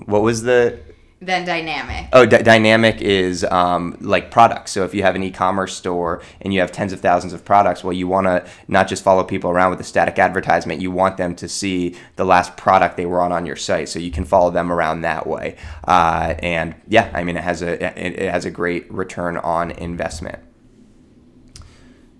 what 0.04 0.22
was 0.22 0.42
the 0.42 0.78
then 1.26 1.44
dynamic. 1.44 2.08
Oh, 2.12 2.24
d- 2.24 2.42
dynamic 2.42 3.00
is 3.00 3.44
um, 3.44 3.96
like 4.00 4.30
products. 4.30 4.72
So 4.72 4.84
if 4.84 4.94
you 4.94 5.02
have 5.02 5.16
an 5.16 5.22
e-commerce 5.22 5.74
store 5.74 6.22
and 6.40 6.54
you 6.54 6.60
have 6.60 6.72
tens 6.72 6.92
of 6.92 7.00
thousands 7.00 7.32
of 7.32 7.44
products, 7.44 7.82
well, 7.82 7.92
you 7.92 8.08
want 8.08 8.26
to 8.26 8.48
not 8.68 8.88
just 8.88 9.02
follow 9.02 9.24
people 9.24 9.50
around 9.50 9.70
with 9.70 9.80
a 9.80 9.84
static 9.84 10.18
advertisement. 10.18 10.80
You 10.80 10.90
want 10.90 11.16
them 11.16 11.34
to 11.36 11.48
see 11.48 11.96
the 12.14 12.24
last 12.24 12.56
product 12.56 12.96
they 12.96 13.06
were 13.06 13.20
on 13.20 13.32
on 13.32 13.44
your 13.44 13.56
site, 13.56 13.88
so 13.88 13.98
you 13.98 14.10
can 14.10 14.24
follow 14.24 14.50
them 14.50 14.72
around 14.72 15.02
that 15.02 15.26
way. 15.26 15.56
Uh, 15.86 16.34
and 16.38 16.74
yeah, 16.88 17.10
I 17.12 17.24
mean, 17.24 17.36
it 17.36 17.44
has 17.44 17.60
a 17.60 17.84
it, 18.06 18.20
it 18.20 18.30
has 18.30 18.44
a 18.44 18.50
great 18.50 18.90
return 18.92 19.36
on 19.36 19.72
investment. 19.72 20.38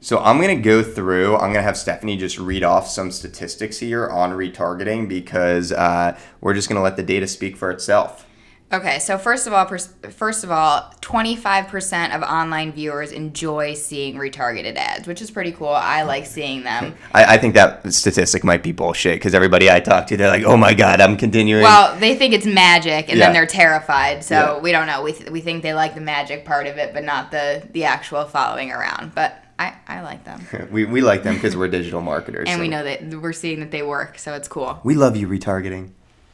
So 0.00 0.18
I'm 0.18 0.40
going 0.40 0.56
to 0.56 0.62
go 0.62 0.84
through, 0.84 1.34
I'm 1.34 1.52
going 1.52 1.54
to 1.54 1.62
have 1.62 1.76
Stephanie 1.76 2.16
just 2.16 2.38
read 2.38 2.62
off 2.62 2.86
some 2.86 3.10
statistics 3.10 3.78
here 3.78 4.08
on 4.08 4.30
retargeting 4.30 5.08
because 5.08 5.72
uh, 5.72 6.16
we're 6.40 6.54
just 6.54 6.68
going 6.68 6.76
to 6.76 6.82
let 6.82 6.96
the 6.96 7.02
data 7.02 7.26
speak 7.26 7.56
for 7.56 7.72
itself. 7.72 8.25
Okay, 8.72 8.98
so 8.98 9.16
first 9.16 9.46
of 9.46 9.52
all, 9.52 9.64
first 9.64 10.42
of 10.42 10.50
all, 10.50 10.92
25% 11.00 12.16
of 12.16 12.22
online 12.22 12.72
viewers 12.72 13.12
enjoy 13.12 13.74
seeing 13.74 14.16
retargeted 14.16 14.74
ads, 14.74 15.06
which 15.06 15.22
is 15.22 15.30
pretty 15.30 15.52
cool. 15.52 15.68
I 15.68 16.02
like 16.02 16.24
oh. 16.24 16.26
seeing 16.26 16.64
them. 16.64 16.96
I, 17.14 17.34
I 17.34 17.38
think 17.38 17.54
that 17.54 17.92
statistic 17.92 18.42
might 18.42 18.64
be 18.64 18.72
bullshit 18.72 19.16
because 19.16 19.34
everybody 19.34 19.70
I 19.70 19.78
talk 19.78 20.08
to, 20.08 20.16
they're 20.16 20.28
like, 20.28 20.42
"Oh 20.42 20.56
my 20.56 20.74
god, 20.74 21.00
I'm 21.00 21.16
continuing." 21.16 21.62
Well, 21.62 21.96
they 22.00 22.16
think 22.16 22.34
it's 22.34 22.44
magic, 22.44 23.08
and 23.08 23.18
yeah. 23.18 23.26
then 23.26 23.34
they're 23.34 23.46
terrified. 23.46 24.24
So 24.24 24.34
yeah. 24.34 24.58
we 24.58 24.72
don't 24.72 24.88
know. 24.88 25.00
We, 25.02 25.12
th- 25.12 25.30
we 25.30 25.40
think 25.40 25.62
they 25.62 25.72
like 25.72 25.94
the 25.94 26.00
magic 26.00 26.44
part 26.44 26.66
of 26.66 26.76
it, 26.76 26.92
but 26.92 27.04
not 27.04 27.30
the 27.30 27.62
the 27.70 27.84
actual 27.84 28.24
following 28.24 28.72
around. 28.72 29.14
But 29.14 29.44
I, 29.60 29.74
I 29.86 30.00
like 30.02 30.24
them. 30.24 30.44
we, 30.72 30.84
we 30.84 31.02
like 31.02 31.22
them 31.22 31.36
because 31.36 31.56
we're 31.56 31.68
digital 31.68 32.00
marketers. 32.00 32.48
and 32.48 32.56
so. 32.56 32.60
we 32.60 32.68
know 32.68 32.82
that 32.82 33.04
we're 33.14 33.32
seeing 33.32 33.60
that 33.60 33.70
they 33.70 33.82
work, 33.82 34.18
so 34.18 34.34
it's 34.34 34.48
cool. 34.48 34.80
We 34.82 34.96
love 34.96 35.16
you, 35.16 35.28
retargeting. 35.28 35.92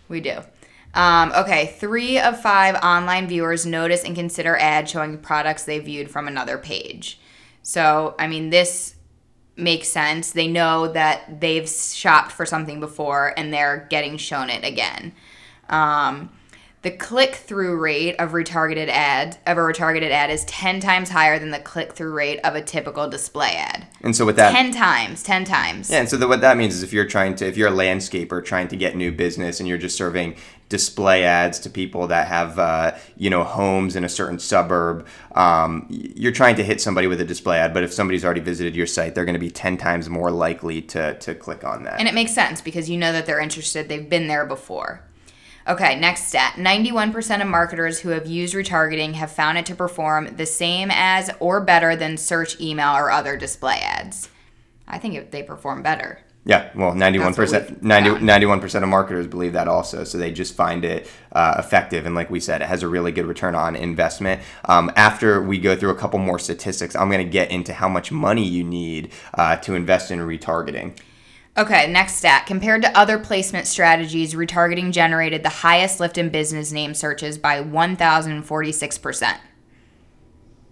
We 0.09 0.21
do. 0.21 0.41
Um, 0.95 1.33
okay, 1.33 1.75
three 1.79 2.19
of 2.19 2.41
five 2.41 2.75
online 2.77 3.27
viewers 3.27 3.65
notice 3.65 4.05
and 4.05 4.15
consider 4.15 4.57
ads 4.57 4.91
showing 4.91 5.19
products 5.19 5.65
they 5.65 5.79
viewed 5.79 6.11
from 6.11 6.29
another 6.29 6.59
page. 6.59 7.19
So, 7.63 8.15
I 8.19 8.27
mean, 8.27 8.51
this 8.51 8.97
makes 9.57 9.89
sense. 9.89 10.33
They 10.33 10.49
know 10.49 10.89
that 10.89 11.41
they've 11.41 11.69
shopped 11.69 12.33
for 12.33 12.45
something 12.45 12.81
before 12.81 13.33
and 13.37 13.53
they're 13.53 13.87
getting 13.91 14.17
shown 14.17 14.51
it 14.51 14.65
again. 14.65 15.13
Um, 15.69 16.31
the 16.83 16.91
click 16.91 17.37
through 17.37 17.79
rate 17.79 18.17
of 18.17 18.33
retargeted 18.33 18.89
ad 18.89 19.39
of 19.47 19.57
a 19.57 19.61
retargeted 19.61 20.11
ad 20.11 20.31
is 20.31 20.45
10 20.47 20.81
times 20.81 21.11
higher 21.11 21.39
than 21.39 21.51
the 21.51 21.61
click 21.61 21.93
through 21.93 22.13
rate 22.13 22.41
of 22.41 22.57
a 22.57 22.61
typical 22.61 23.09
display 23.09 23.55
ad. 23.57 23.87
And 24.01 24.17
so 24.17 24.27
with 24.27 24.35
that 24.37 24.53
10 24.53 24.73
times, 24.73 25.23
10 25.23 25.45
times. 25.45 25.91
Yeah, 25.91 26.01
and 26.01 26.09
so 26.09 26.17
the, 26.17 26.27
what 26.27 26.41
that 26.41 26.57
means 26.57 26.75
is 26.75 26.83
if 26.83 26.93
you're 26.93 27.07
trying 27.07 27.37
to 27.37 27.47
if 27.47 27.57
you're 27.57 27.69
a 27.69 27.73
landscaper 27.73 28.45
trying 28.45 28.67
to 28.69 28.77
get 28.77 28.97
new 28.97 29.13
business 29.13 29.61
and 29.61 29.69
you're 29.69 29.79
just 29.79 29.97
serving 29.97 30.35
display 30.69 31.23
ads 31.23 31.59
to 31.61 31.71
people 31.71 32.09
that 32.09 32.27
have 32.27 32.59
uh, 32.59 32.97
you 33.17 33.31
know 33.31 33.45
homes 33.45 33.95
in 33.95 34.03
a 34.03 34.09
certain 34.09 34.41
suburb 34.41 35.07
um, 35.37 35.87
you're 35.89 36.33
trying 36.33 36.57
to 36.57 36.65
hit 36.65 36.81
somebody 36.81 37.07
with 37.07 37.21
a 37.21 37.25
display 37.25 37.59
ad 37.59 37.73
but 37.75 37.85
if 37.85 37.93
somebody's 37.93 38.25
already 38.25 38.41
visited 38.41 38.75
your 38.75 38.87
site 38.87 39.15
they're 39.15 39.27
going 39.27 39.35
to 39.35 39.39
be 39.39 39.51
10 39.51 39.77
times 39.77 40.09
more 40.09 40.31
likely 40.31 40.81
to, 40.81 41.15
to 41.19 41.35
click 41.35 41.63
on 41.63 41.85
that 41.85 42.01
and 42.01 42.09
it 42.09 42.15
makes 42.15 42.33
sense 42.33 42.63
because 42.63 42.89
you 42.89 42.97
know 42.97 43.13
that 43.13 43.27
they're 43.27 43.39
interested 43.39 43.91
they've 43.91 44.09
been 44.09 44.29
there 44.29 44.47
before 44.47 45.05
Okay, 45.69 45.99
next 45.99 46.25
stat 46.25 46.55
91% 46.57 47.41
of 47.41 47.47
marketers 47.47 48.01
who 48.01 48.09
have 48.09 48.27
used 48.27 48.55
retargeting 48.55 49.15
have 49.15 49.31
found 49.31 49.59
it 49.59 49.67
to 49.67 49.75
perform 49.77 50.37
the 50.37 50.47
same 50.47 50.91
as 50.93 51.31
or 51.39 51.61
better 51.61 51.95
than 51.95 52.17
search, 52.17 52.61
email, 52.61 52.97
or 52.97 53.11
other 53.11 53.37
display 53.37 53.79
ads. 53.81 54.29
I 54.89 54.99
think 54.99 55.31
they 55.31 55.43
perform 55.43 55.83
better. 55.83 56.19
Yeah, 56.45 56.71
well, 56.75 56.93
91%, 56.93 57.83
91 57.83 58.61
percent 58.61 58.83
of 58.83 58.89
marketers 58.89 59.29
believe 59.29 59.53
that 59.53 59.69
also. 59.69 60.03
So 60.03 60.19
they 60.19 60.33
just 60.33 60.57
find 60.57 60.85
it 60.85 61.09
uh, 61.31 61.55
effective. 61.59 62.05
And 62.05 62.17
like 62.17 62.31
we 62.31 62.41
said, 62.41 62.63
it 62.63 62.67
has 62.67 62.83
a 62.83 62.89
really 62.89 63.13
good 63.13 63.27
return 63.27 63.55
on 63.55 63.77
investment. 63.77 64.43
Um, 64.65 64.91
after 64.97 65.41
we 65.41 65.59
go 65.59 65.77
through 65.77 65.91
a 65.91 65.95
couple 65.95 66.19
more 66.19 66.41
statistics, 66.41 66.97
I'm 66.97 67.09
going 67.09 67.25
to 67.25 67.31
get 67.31 67.53
into 67.53 67.73
how 67.73 67.89
much 67.89 68.11
money 68.11 68.45
you 68.45 68.65
need 68.65 69.13
uh, 69.35 69.57
to 69.59 69.75
invest 69.77 70.11
in 70.11 70.19
retargeting. 70.19 70.97
Okay, 71.57 71.91
next 71.91 72.15
stat. 72.15 72.47
Compared 72.47 72.81
to 72.83 72.99
other 72.99 73.19
placement 73.19 73.67
strategies, 73.67 74.35
retargeting 74.35 74.91
generated 74.91 75.43
the 75.43 75.51
highest 75.51 76.01
lift 76.01 76.17
in 76.17 76.31
business 76.31 76.73
name 76.73 76.95
searches 76.95 77.37
by 77.37 77.63
1,046%. 77.63 79.37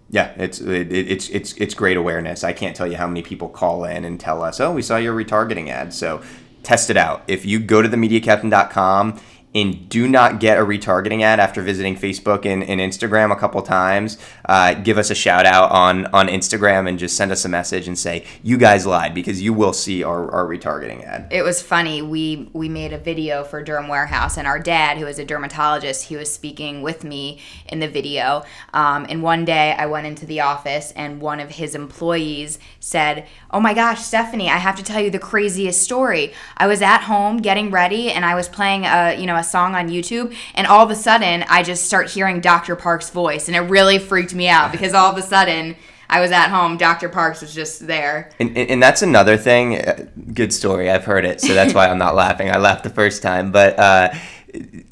Yeah, 0.09 0.33
it's 0.35 0.59
it, 0.59 0.91
it's 0.91 1.29
it's 1.29 1.53
it's 1.53 1.73
great 1.73 1.95
awareness. 1.95 2.43
I 2.43 2.51
can't 2.51 2.75
tell 2.75 2.85
you 2.85 2.97
how 2.97 3.07
many 3.07 3.21
people 3.21 3.47
call 3.47 3.85
in 3.85 4.03
and 4.03 4.19
tell 4.19 4.43
us, 4.43 4.59
"Oh, 4.59 4.73
we 4.73 4.81
saw 4.81 4.97
your 4.97 5.15
retargeting 5.15 5.69
ad." 5.69 5.93
So 5.93 6.21
test 6.63 6.89
it 6.89 6.97
out. 6.97 7.23
If 7.27 7.45
you 7.45 7.59
go 7.59 7.81
to 7.81 7.87
themediacaptain.com 7.87 9.21
and 9.53 9.89
do 9.89 10.07
not 10.07 10.39
get 10.39 10.57
a 10.57 10.61
retargeting 10.61 11.21
ad 11.21 11.39
after 11.39 11.61
visiting 11.61 11.95
Facebook 11.95 12.45
and, 12.45 12.63
and 12.63 12.79
Instagram 12.79 13.31
a 13.31 13.35
couple 13.35 13.61
times, 13.61 14.17
uh, 14.45 14.73
give 14.75 14.97
us 14.97 15.09
a 15.09 15.15
shout 15.15 15.45
out 15.45 15.71
on, 15.71 16.05
on 16.07 16.27
Instagram 16.27 16.87
and 16.87 16.97
just 16.97 17.17
send 17.17 17.31
us 17.31 17.43
a 17.43 17.49
message 17.49 17.87
and 17.87 17.97
say, 17.97 18.25
you 18.43 18.57
guys 18.57 18.85
lied 18.85 19.13
because 19.13 19.41
you 19.41 19.53
will 19.53 19.73
see 19.73 20.03
our, 20.03 20.31
our 20.31 20.45
retargeting 20.45 21.03
ad. 21.03 21.27
It 21.31 21.43
was 21.43 21.61
funny. 21.61 22.01
We 22.01 22.49
we 22.53 22.69
made 22.69 22.93
a 22.93 22.97
video 22.97 23.43
for 23.43 23.63
Derm 23.63 23.89
Warehouse, 23.89 24.37
and 24.37 24.47
our 24.47 24.59
dad, 24.59 24.97
who 24.97 25.07
is 25.07 25.19
a 25.19 25.25
dermatologist, 25.25 26.05
he 26.05 26.15
was 26.15 26.31
speaking 26.31 26.81
with 26.81 27.03
me 27.03 27.39
in 27.67 27.79
the 27.79 27.87
video. 27.87 28.43
Um, 28.73 29.05
and 29.09 29.23
one 29.23 29.45
day 29.45 29.73
I 29.77 29.85
went 29.85 30.07
into 30.07 30.25
the 30.25 30.41
office, 30.41 30.91
and 30.95 31.21
one 31.21 31.39
of 31.39 31.51
his 31.51 31.75
employees 31.75 32.59
said, 32.79 33.27
"Oh 33.51 33.59
my 33.59 33.73
gosh, 33.73 34.01
Stephanie, 34.01 34.49
I 34.49 34.57
have 34.57 34.75
to 34.77 34.83
tell 34.83 35.01
you 35.01 35.09
the 35.09 35.19
craziest 35.19 35.81
story. 35.81 36.33
I 36.57 36.67
was 36.67 36.81
at 36.81 37.01
home 37.01 37.37
getting 37.37 37.71
ready, 37.71 38.11
and 38.11 38.25
I 38.25 38.35
was 38.35 38.47
playing 38.47 38.85
a 38.85 39.15
you 39.19 39.25
know 39.25 39.40
song 39.43 39.75
on 39.75 39.89
YouTube, 39.89 40.35
and 40.55 40.67
all 40.67 40.83
of 40.83 40.91
a 40.91 40.95
sudden 40.95 41.43
I 41.49 41.63
just 41.63 41.85
start 41.85 42.09
hearing 42.09 42.41
Dr. 42.41 42.75
Park's 42.75 43.09
voice, 43.09 43.47
and 43.47 43.55
it 43.55 43.61
really 43.61 43.99
freaked 43.99 44.33
me 44.33 44.47
out 44.47 44.71
because 44.71 44.93
all 44.93 45.11
of 45.11 45.17
a 45.17 45.21
sudden." 45.21 45.75
I 46.13 46.19
was 46.19 46.31
at 46.31 46.49
home. 46.49 46.75
Dr. 46.75 47.07
Parks 47.07 47.39
was 47.39 47.55
just 47.55 47.87
there. 47.87 48.31
And, 48.37 48.49
and, 48.57 48.69
and 48.69 48.83
that's 48.83 49.01
another 49.01 49.37
thing. 49.37 49.77
uh, 49.77 50.07
Good 50.33 50.51
story. 50.51 50.91
I've 50.91 51.05
heard 51.05 51.23
it, 51.23 51.39
so 51.39 51.53
that's 51.53 51.73
why 51.73 51.87
I'm 51.87 51.99
not 51.99 52.15
laughing. 52.15 52.51
I 52.51 52.57
laughed 52.57 52.83
the 52.83 52.89
first 52.89 53.23
time, 53.23 53.53
but 53.53 53.79
uh, 53.79 54.13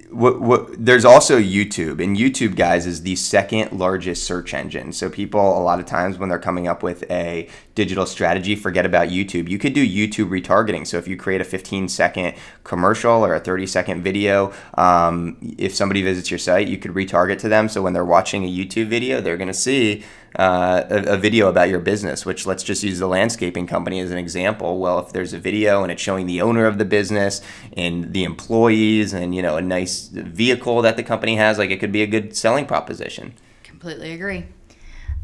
what, 0.09 0.41
what, 0.41 0.83
there's 0.83 1.05
also 1.05 1.39
YouTube, 1.39 2.03
and 2.03 2.17
YouTube, 2.17 2.55
guys, 2.55 2.87
is 2.87 3.03
the 3.03 3.15
second 3.15 3.71
largest 3.77 4.23
search 4.23 4.55
engine. 4.55 4.91
So 4.91 5.07
people, 5.07 5.39
a 5.39 5.61
lot 5.61 5.79
of 5.79 5.85
times, 5.85 6.17
when 6.17 6.29
they're 6.29 6.39
coming 6.39 6.67
up 6.67 6.81
with 6.81 7.09
a 7.11 7.47
digital 7.75 8.07
strategy, 8.07 8.55
forget 8.55 8.87
about 8.87 9.09
YouTube. 9.09 9.47
You 9.47 9.59
could 9.59 9.73
do 9.73 9.87
YouTube 9.87 10.29
retargeting. 10.29 10.87
So 10.87 10.97
if 10.97 11.07
you 11.07 11.15
create 11.15 11.41
a 11.41 11.43
15 11.43 11.87
second 11.89 12.35
commercial 12.63 13.23
or 13.23 13.35
a 13.35 13.39
30 13.39 13.67
second 13.67 14.01
video, 14.01 14.51
um, 14.75 15.37
if 15.59 15.75
somebody 15.75 16.01
visits 16.01 16.31
your 16.31 16.39
site, 16.39 16.67
you 16.67 16.77
could 16.77 16.91
retarget 16.91 17.37
to 17.39 17.49
them. 17.49 17.69
So 17.69 17.83
when 17.83 17.93
they're 17.93 18.03
watching 18.03 18.43
a 18.43 18.47
YouTube 18.47 18.87
video, 18.87 19.21
they're 19.21 19.37
going 19.37 19.47
to 19.47 19.53
see 19.53 20.03
uh, 20.37 20.83
a, 20.89 21.13
a 21.13 21.17
video 21.17 21.47
about 21.47 21.69
your 21.69 21.79
business, 21.79 22.25
which 22.25 22.45
let's 22.45 22.63
just 22.63 22.83
use 22.83 22.99
the 22.99 23.07
landscaping 23.07 23.67
company 23.67 23.99
as 23.99 24.11
an 24.11 24.17
example. 24.17 24.79
Well, 24.79 24.99
if 24.99 25.11
there's 25.11 25.33
a 25.33 25.39
video 25.39 25.83
and 25.83 25.91
it's 25.91 26.01
showing 26.01 26.27
the 26.27 26.41
owner 26.41 26.65
of 26.65 26.77
the 26.77 26.85
business 26.85 27.41
and 27.75 28.13
the 28.13 28.23
employees 28.23 29.13
and, 29.13 29.33
you 29.33 29.41
know, 29.41 29.57
a 29.57 29.61
nice 29.61 30.07
vehicle 30.07 30.81
that 30.81 30.97
the 30.97 31.03
company 31.03 31.35
has, 31.35 31.57
like 31.57 31.71
it 31.71 31.79
could 31.79 31.91
be 31.91 32.03
a 32.03 32.07
good 32.07 32.35
selling 32.35 32.65
proposition. 32.65 33.33
Completely 33.63 34.13
agree. 34.13 34.45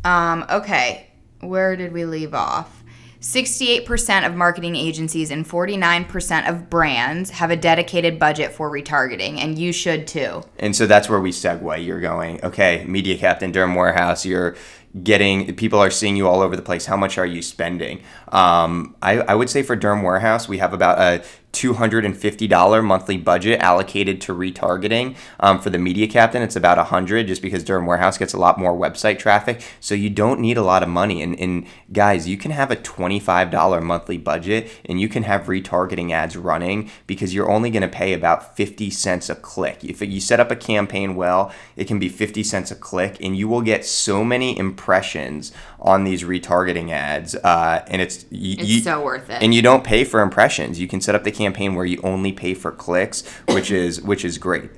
Um, 0.03 0.45
okay, 0.49 1.09
where 1.41 1.75
did 1.75 1.91
we 1.91 2.05
leave 2.05 2.33
off? 2.33 2.83
68% 3.25 4.27
of 4.27 4.35
marketing 4.35 4.75
agencies 4.75 5.31
and 5.31 5.49
49% 5.49 6.47
of 6.47 6.69
brands 6.69 7.31
have 7.31 7.49
a 7.49 7.55
dedicated 7.55 8.19
budget 8.19 8.53
for 8.53 8.69
retargeting, 8.69 9.39
and 9.39 9.57
you 9.57 9.73
should 9.73 10.05
too. 10.05 10.43
And 10.59 10.75
so 10.75 10.85
that's 10.85 11.09
where 11.09 11.19
we 11.19 11.31
segue. 11.31 11.83
You're 11.83 11.99
going, 11.99 12.39
okay, 12.45 12.85
Media 12.87 13.17
Captain, 13.17 13.51
Derm 13.51 13.75
Warehouse, 13.75 14.27
you're 14.27 14.55
getting, 15.01 15.55
people 15.55 15.79
are 15.79 15.89
seeing 15.89 16.15
you 16.15 16.27
all 16.27 16.41
over 16.41 16.55
the 16.55 16.61
place. 16.61 16.85
How 16.85 16.95
much 16.95 17.17
are 17.17 17.25
you 17.25 17.41
spending? 17.41 18.03
Um, 18.27 18.95
I, 19.01 19.17
I 19.21 19.33
would 19.33 19.49
say 19.49 19.63
for 19.63 19.75
Derm 19.75 20.03
Warehouse, 20.03 20.47
we 20.47 20.59
have 20.59 20.71
about 20.71 20.99
a 20.99 21.25
$250 21.55 22.83
monthly 22.83 23.17
budget 23.17 23.61
allocated 23.61 24.19
to 24.21 24.33
retargeting. 24.33 25.15
Um, 25.39 25.59
for 25.59 25.69
the 25.69 25.79
Media 25.79 26.07
Captain, 26.07 26.41
it's 26.41 26.55
about 26.55 26.77
100 26.77 27.27
just 27.27 27.41
because 27.41 27.63
Derm 27.63 27.87
Warehouse 27.87 28.17
gets 28.17 28.33
a 28.33 28.37
lot 28.37 28.59
more 28.59 28.73
website 28.73 29.17
traffic. 29.17 29.65
So 29.79 29.95
you 29.95 30.09
don't 30.09 30.39
need 30.39 30.57
a 30.57 30.61
lot 30.61 30.83
of 30.83 30.89
money. 30.89 31.21
And, 31.21 31.39
and 31.39 31.65
guys, 31.93 32.27
you 32.27 32.37
can 32.37 32.51
have 32.51 32.71
a 32.71 32.75
$25 32.75 33.81
monthly 33.81 34.17
budget 34.17 34.69
and 34.85 34.99
you 34.99 35.07
can 35.07 35.23
have 35.23 35.45
retargeting 35.45 36.11
ads 36.11 36.35
running 36.35 36.91
because 37.07 37.33
you're 37.33 37.49
only 37.49 37.69
going 37.69 37.81
to 37.81 37.87
pay 37.87 38.13
about 38.13 38.57
50 38.57 38.89
cents 38.89 39.29
a 39.29 39.35
click. 39.35 39.83
If 39.83 40.01
you 40.01 40.19
set 40.19 40.39
up 40.39 40.51
a 40.51 40.55
campaign 40.55 41.15
well, 41.15 41.53
it 41.77 41.87
can 41.87 41.99
be 41.99 42.09
50 42.09 42.43
cents 42.43 42.71
a 42.71 42.75
click 42.75 43.17
and 43.21 43.37
you 43.37 43.47
will 43.47 43.61
get 43.61 43.85
so 43.85 44.23
many 44.23 44.57
impressions 44.57 45.53
on 45.85 46.03
these 46.03 46.23
retargeting 46.23 46.89
ads. 46.91 47.35
Uh, 47.35 47.85
and 47.87 48.01
it's, 48.01 48.25
you, 48.31 48.55
It's 48.59 48.67
you- 48.67 48.79
so 48.81 49.01
worth 49.03 49.29
it. 49.29 49.41
and 49.41 49.53
you 49.53 49.61
don't 49.61 49.83
pay 49.83 50.03
for 50.03 50.19
impressions. 50.21 50.79
You 50.79 50.87
can 50.87 50.99
set 50.99 51.15
up 51.15 51.23
the 51.23 51.31
campaign 51.31 51.75
where 51.75 51.85
you 51.85 52.01
only 52.03 52.33
pay 52.33 52.53
for 52.55 52.71
clicks, 52.71 53.23
which 53.47 53.71
is 53.71 54.01
which 54.01 54.25
is 54.25 54.37
great. 54.37 54.71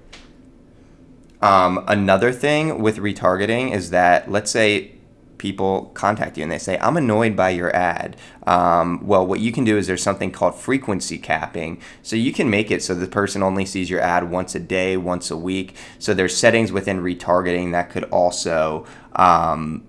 Um, 1.42 1.84
another 1.88 2.32
thing 2.32 2.82
with 2.82 2.98
retargeting 2.98 3.72
is 3.72 3.92
that 3.92 4.30
let's 4.30 4.52
say 4.52 4.92
people 5.38 5.92
contact 5.94 6.36
you 6.36 6.42
and 6.44 6.52
they 6.52 6.58
say, 6.58 6.80
"I'm 6.82 6.98
annoyed 6.98 7.36
by 7.36 7.52
your 7.52 7.74
ad." 7.76 8.18
Um, 8.48 9.06
well, 9.06 9.26
what 9.26 9.40
you 9.40 9.52
can 9.52 9.64
do 9.64 9.78
is 9.78 9.86
there's 9.88 10.02
something 10.02 10.32
called 10.32 10.56
frequency 10.56 11.18
capping. 11.20 11.80
So 12.02 12.16
you 12.16 12.34
can 12.34 12.50
make 12.50 12.72
it 12.72 12.82
so 12.84 12.96
the 12.96 13.08
person 13.08 13.44
only 13.44 13.64
sees 13.66 13.90
your 13.90 14.02
ad 14.02 14.30
once 14.32 14.56
a 14.56 14.60
day, 14.60 14.98
once 14.98 15.30
a 15.32 15.38
week. 15.38 15.76
So 16.00 16.14
there's 16.14 16.36
settings 16.36 16.72
within 16.72 17.02
retargeting 17.02 17.72
that 17.72 17.92
could 17.92 18.06
also 18.06 18.86
um, 19.16 19.84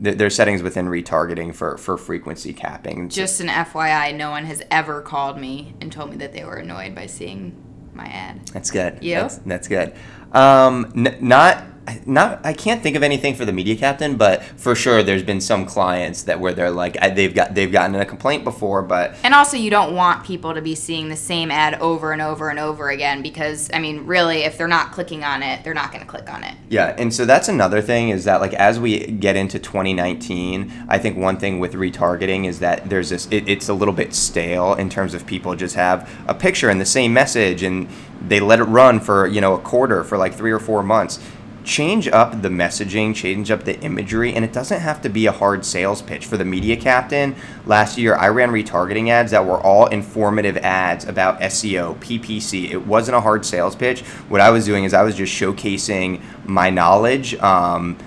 there's 0.00 0.34
settings 0.34 0.62
within 0.62 0.86
retargeting 0.86 1.54
for 1.54 1.76
for 1.76 1.96
frequency 1.96 2.52
capping. 2.52 3.08
Just 3.08 3.40
an 3.40 3.48
FYI, 3.48 4.14
no 4.16 4.30
one 4.30 4.46
has 4.46 4.62
ever 4.70 5.02
called 5.02 5.38
me 5.38 5.74
and 5.80 5.92
told 5.92 6.10
me 6.10 6.16
that 6.16 6.32
they 6.32 6.44
were 6.44 6.56
annoyed 6.56 6.94
by 6.94 7.06
seeing 7.06 7.54
my 7.92 8.06
ad. 8.06 8.46
That's 8.48 8.70
good. 8.70 9.02
You? 9.02 9.16
That's, 9.16 9.36
that's 9.38 9.68
good. 9.68 9.94
Um, 10.32 10.92
n- 10.96 11.18
not, 11.20 11.64
not. 12.06 12.40
I 12.44 12.52
can't 12.52 12.82
think 12.82 12.96
of 12.96 13.02
anything 13.02 13.34
for 13.34 13.44
the 13.44 13.52
media 13.52 13.76
captain, 13.76 14.16
but 14.16 14.42
for 14.42 14.74
sure, 14.74 15.02
there's 15.02 15.22
been 15.22 15.40
some 15.40 15.66
clients 15.66 16.22
that 16.24 16.40
where 16.40 16.52
they're 16.52 16.70
like, 16.70 16.96
I, 17.00 17.10
they've 17.10 17.34
got, 17.34 17.54
they've 17.54 17.70
gotten 17.70 17.94
a 17.96 18.04
complaint 18.04 18.44
before, 18.44 18.82
but 18.82 19.14
And 19.22 19.34
also, 19.34 19.56
you 19.56 19.70
don't 19.70 19.94
want 19.94 20.24
people 20.24 20.54
to 20.54 20.62
be 20.62 20.74
seeing 20.74 21.08
the 21.08 21.16
same 21.16 21.50
ad 21.50 21.80
over 21.80 22.12
and 22.12 22.22
over 22.22 22.50
and 22.50 22.58
over 22.58 22.90
again 22.90 23.22
because, 23.22 23.70
I 23.72 23.78
mean, 23.78 24.06
really, 24.06 24.44
if 24.44 24.56
they're 24.58 24.68
not 24.68 24.92
clicking 24.92 25.24
on 25.24 25.42
it, 25.42 25.64
they're 25.64 25.74
not 25.74 25.92
going 25.92 26.02
to 26.02 26.08
click 26.08 26.32
on 26.32 26.44
it. 26.44 26.54
Yeah, 26.68 26.94
and 26.96 27.12
so 27.12 27.24
that's 27.24 27.48
another 27.48 27.82
thing 27.82 28.10
is 28.10 28.24
that 28.24 28.40
like 28.40 28.54
as 28.54 28.78
we 28.78 29.06
get 29.06 29.36
into 29.36 29.58
2019, 29.58 30.86
I 30.88 30.98
think 30.98 31.16
one 31.16 31.36
thing 31.36 31.58
with 31.58 31.74
retargeting 31.74 32.46
is 32.46 32.60
that 32.60 32.88
there's 32.88 33.10
this 33.10 33.26
it, 33.30 33.48
it's 33.48 33.68
a 33.68 33.74
little 33.74 33.94
bit 33.94 34.14
stale 34.14 34.74
in 34.74 34.88
terms 34.88 35.14
of 35.14 35.26
people 35.26 35.54
just 35.56 35.74
have 35.74 36.08
a 36.28 36.34
picture 36.34 36.70
and 36.70 36.80
the 36.80 36.86
same 36.86 37.12
message 37.12 37.62
and 37.62 37.88
they 38.26 38.40
let 38.40 38.60
it 38.60 38.64
run 38.64 39.00
for 39.00 39.26
you 39.26 39.40
know 39.40 39.54
a 39.54 39.60
quarter 39.60 40.04
for 40.04 40.18
like 40.18 40.34
three 40.34 40.52
or 40.52 40.60
four 40.60 40.82
months. 40.82 41.18
Change 41.64 42.08
up 42.08 42.42
the 42.42 42.48
messaging, 42.48 43.14
change 43.14 43.50
up 43.50 43.64
the 43.64 43.78
imagery, 43.80 44.34
and 44.34 44.44
it 44.44 44.52
doesn't 44.52 44.80
have 44.80 45.02
to 45.02 45.08
be 45.08 45.26
a 45.26 45.32
hard 45.32 45.64
sales 45.64 46.00
pitch. 46.00 46.26
For 46.26 46.36
the 46.36 46.44
media 46.44 46.76
captain, 46.76 47.36
last 47.66 47.98
year 47.98 48.14
I 48.14 48.28
ran 48.28 48.50
retargeting 48.50 49.08
ads 49.08 49.30
that 49.32 49.44
were 49.44 49.60
all 49.60 49.86
informative 49.86 50.56
ads 50.58 51.04
about 51.04 51.40
SEO, 51.40 51.96
PPC. 51.96 52.70
It 52.70 52.86
wasn't 52.86 53.16
a 53.16 53.20
hard 53.20 53.44
sales 53.44 53.76
pitch. 53.76 54.00
What 54.28 54.40
I 54.40 54.50
was 54.50 54.64
doing 54.64 54.84
is 54.84 54.94
I 54.94 55.02
was 55.02 55.14
just 55.14 55.32
showcasing 55.32 56.22
my 56.44 56.70
knowledge 56.70 57.34
um, 57.36 57.98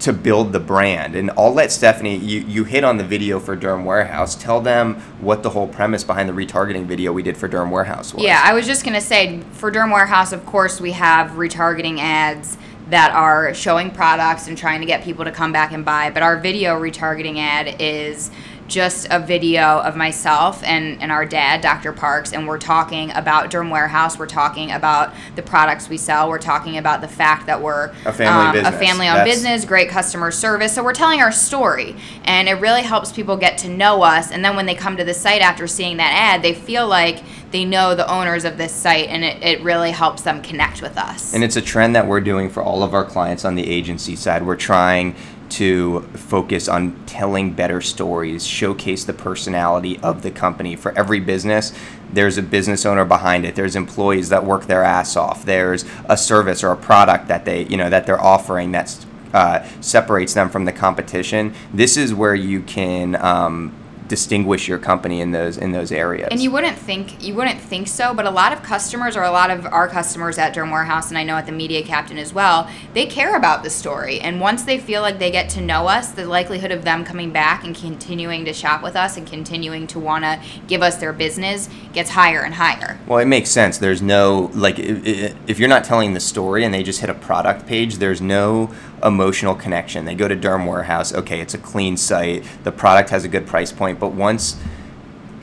to 0.00 0.12
build 0.12 0.52
the 0.52 0.60
brand. 0.60 1.16
And 1.16 1.30
I'll 1.32 1.52
let 1.52 1.72
Stephanie, 1.72 2.16
you, 2.16 2.40
you 2.40 2.64
hit 2.64 2.84
on 2.84 2.96
the 2.96 3.04
video 3.04 3.40
for 3.40 3.56
Derm 3.56 3.84
Warehouse. 3.84 4.34
Tell 4.34 4.60
them 4.60 4.96
what 5.20 5.42
the 5.42 5.50
whole 5.50 5.66
premise 5.66 6.04
behind 6.04 6.28
the 6.28 6.32
retargeting 6.32 6.84
video 6.86 7.12
we 7.12 7.22
did 7.22 7.36
for 7.36 7.48
Derm 7.48 7.70
Warehouse 7.70 8.12
was. 8.12 8.22
Yeah, 8.22 8.40
I 8.44 8.52
was 8.52 8.66
just 8.66 8.84
going 8.84 8.94
to 8.94 9.00
say 9.00 9.40
for 9.52 9.72
Derm 9.72 9.92
Warehouse, 9.92 10.32
of 10.32 10.44
course, 10.46 10.80
we 10.80 10.92
have 10.92 11.32
retargeting 11.32 12.00
ads 12.00 12.58
that 12.90 13.12
are 13.12 13.54
showing 13.54 13.90
products 13.90 14.46
and 14.46 14.58
trying 14.58 14.80
to 14.80 14.86
get 14.86 15.02
people 15.02 15.24
to 15.24 15.32
come 15.32 15.52
back 15.52 15.72
and 15.72 15.84
buy. 15.84 16.10
But 16.10 16.22
our 16.22 16.38
video 16.38 16.78
retargeting 16.78 17.38
ad 17.38 17.80
is 17.80 18.30
just 18.66 19.06
a 19.10 19.18
video 19.18 19.80
of 19.80 19.94
myself 19.96 20.62
and, 20.64 21.00
and 21.02 21.12
our 21.12 21.26
dad, 21.26 21.60
Dr. 21.60 21.92
Parks, 21.92 22.32
and 22.32 22.48
we're 22.48 22.58
talking 22.58 23.10
about 23.12 23.50
Derm 23.50 23.70
Warehouse. 23.70 24.18
We're 24.18 24.26
talking 24.26 24.70
about 24.70 25.12
the 25.36 25.42
products 25.42 25.88
we 25.88 25.96
sell. 25.96 26.28
We're 26.28 26.38
talking 26.38 26.78
about 26.78 27.00
the 27.00 27.08
fact 27.08 27.46
that 27.46 27.60
we're 27.60 27.90
um, 27.90 27.96
A 28.06 28.12
family 28.12 28.48
a 28.60 28.62
business. 28.62 28.88
family 28.88 29.08
owned 29.08 29.24
business, 29.24 29.64
great 29.64 29.88
customer 29.90 30.30
service. 30.30 30.74
So 30.74 30.82
we're 30.82 30.94
telling 30.94 31.20
our 31.20 31.32
story, 31.32 31.94
and 32.24 32.48
it 32.48 32.54
really 32.54 32.82
helps 32.82 33.12
people 33.12 33.36
get 33.36 33.58
to 33.58 33.68
know 33.68 34.02
us. 34.02 34.30
And 34.30 34.44
then 34.44 34.56
when 34.56 34.66
they 34.66 34.74
come 34.74 34.96
to 34.96 35.04
the 35.04 35.14
site 35.14 35.42
after 35.42 35.66
seeing 35.66 35.98
that 35.98 36.12
ad, 36.14 36.42
they 36.42 36.54
feel 36.54 36.86
like 36.86 37.22
they 37.54 37.64
know 37.64 37.94
the 37.94 38.12
owners 38.12 38.44
of 38.44 38.58
this 38.58 38.72
site, 38.72 39.06
and 39.06 39.24
it, 39.24 39.40
it 39.40 39.62
really 39.62 39.92
helps 39.92 40.22
them 40.22 40.42
connect 40.42 40.82
with 40.82 40.98
us. 40.98 41.32
And 41.32 41.44
it's 41.44 41.54
a 41.54 41.62
trend 41.62 41.94
that 41.94 42.04
we're 42.04 42.20
doing 42.20 42.50
for 42.50 42.60
all 42.60 42.82
of 42.82 42.94
our 42.94 43.04
clients 43.04 43.44
on 43.44 43.54
the 43.54 43.70
agency 43.70 44.16
side. 44.16 44.44
We're 44.44 44.56
trying 44.56 45.14
to 45.50 46.00
focus 46.14 46.66
on 46.66 47.06
telling 47.06 47.52
better 47.52 47.80
stories, 47.80 48.44
showcase 48.44 49.04
the 49.04 49.12
personality 49.12 50.00
of 50.00 50.22
the 50.22 50.32
company. 50.32 50.74
For 50.74 50.90
every 50.98 51.20
business, 51.20 51.72
there's 52.12 52.38
a 52.38 52.42
business 52.42 52.84
owner 52.84 53.04
behind 53.04 53.46
it. 53.46 53.54
There's 53.54 53.76
employees 53.76 54.30
that 54.30 54.44
work 54.44 54.66
their 54.66 54.82
ass 54.82 55.16
off. 55.16 55.44
There's 55.44 55.84
a 56.08 56.16
service 56.16 56.64
or 56.64 56.72
a 56.72 56.76
product 56.76 57.28
that 57.28 57.44
they, 57.44 57.66
you 57.66 57.76
know, 57.76 57.88
that 57.88 58.04
they're 58.04 58.20
offering 58.20 58.72
that's 58.72 59.06
uh, 59.32 59.64
separates 59.80 60.34
them 60.34 60.48
from 60.48 60.64
the 60.64 60.72
competition. 60.72 61.54
This 61.72 61.96
is 61.96 62.12
where 62.12 62.34
you 62.34 62.62
can 62.62 63.14
um, 63.14 63.72
distinguish 64.08 64.68
your 64.68 64.78
company 64.78 65.20
in 65.20 65.32
those 65.32 65.56
in 65.56 65.72
those 65.72 65.90
areas. 65.90 66.28
And 66.30 66.40
you 66.40 66.50
wouldn't 66.50 66.76
think 66.76 67.22
you 67.22 67.34
wouldn't 67.34 67.60
think 67.60 67.88
so, 67.88 68.14
but 68.14 68.26
a 68.26 68.30
lot 68.30 68.52
of 68.52 68.62
customers 68.62 69.16
or 69.16 69.22
a 69.22 69.30
lot 69.30 69.50
of 69.50 69.66
our 69.66 69.88
customers 69.88 70.38
at 70.38 70.54
Derm 70.54 70.70
Warehouse, 70.70 71.08
and 71.08 71.18
I 71.18 71.24
know 71.24 71.36
at 71.36 71.46
the 71.46 71.52
Media 71.52 71.82
Captain 71.82 72.18
as 72.18 72.32
well, 72.32 72.68
they 72.92 73.06
care 73.06 73.36
about 73.36 73.62
the 73.62 73.70
story. 73.70 74.20
And 74.20 74.40
once 74.40 74.64
they 74.64 74.78
feel 74.78 75.02
like 75.02 75.18
they 75.18 75.30
get 75.30 75.48
to 75.50 75.60
know 75.60 75.86
us, 75.86 76.12
the 76.12 76.26
likelihood 76.26 76.70
of 76.70 76.84
them 76.84 77.04
coming 77.04 77.30
back 77.30 77.64
and 77.64 77.74
continuing 77.74 78.44
to 78.44 78.52
shop 78.52 78.82
with 78.82 78.96
us 78.96 79.16
and 79.16 79.26
continuing 79.26 79.86
to 79.88 79.98
want 79.98 80.24
to 80.24 80.40
give 80.66 80.82
us 80.82 80.96
their 80.96 81.12
business 81.12 81.68
gets 81.92 82.10
higher 82.10 82.42
and 82.42 82.54
higher. 82.54 82.98
Well, 83.06 83.18
it 83.18 83.26
makes 83.26 83.50
sense. 83.50 83.78
There's 83.78 84.02
no 84.02 84.50
like 84.54 84.78
if 84.78 85.58
you're 85.58 85.68
not 85.68 85.84
telling 85.84 86.14
the 86.14 86.20
story 86.20 86.64
and 86.64 86.74
they 86.74 86.82
just 86.82 87.00
hit 87.00 87.10
a 87.10 87.14
product 87.14 87.66
page, 87.66 87.96
there's 87.96 88.20
no 88.20 88.74
emotional 89.04 89.54
connection. 89.54 90.04
They 90.04 90.14
go 90.14 90.28
to 90.28 90.36
Derm 90.36 90.66
Warehouse, 90.66 91.12
okay, 91.12 91.40
it's 91.40 91.54
a 91.54 91.58
clean 91.58 91.96
site, 91.96 92.44
the 92.64 92.72
product 92.72 93.10
has 93.10 93.24
a 93.24 93.28
good 93.28 93.46
price 93.46 93.70
point, 93.70 94.00
but 94.00 94.12
once 94.12 94.56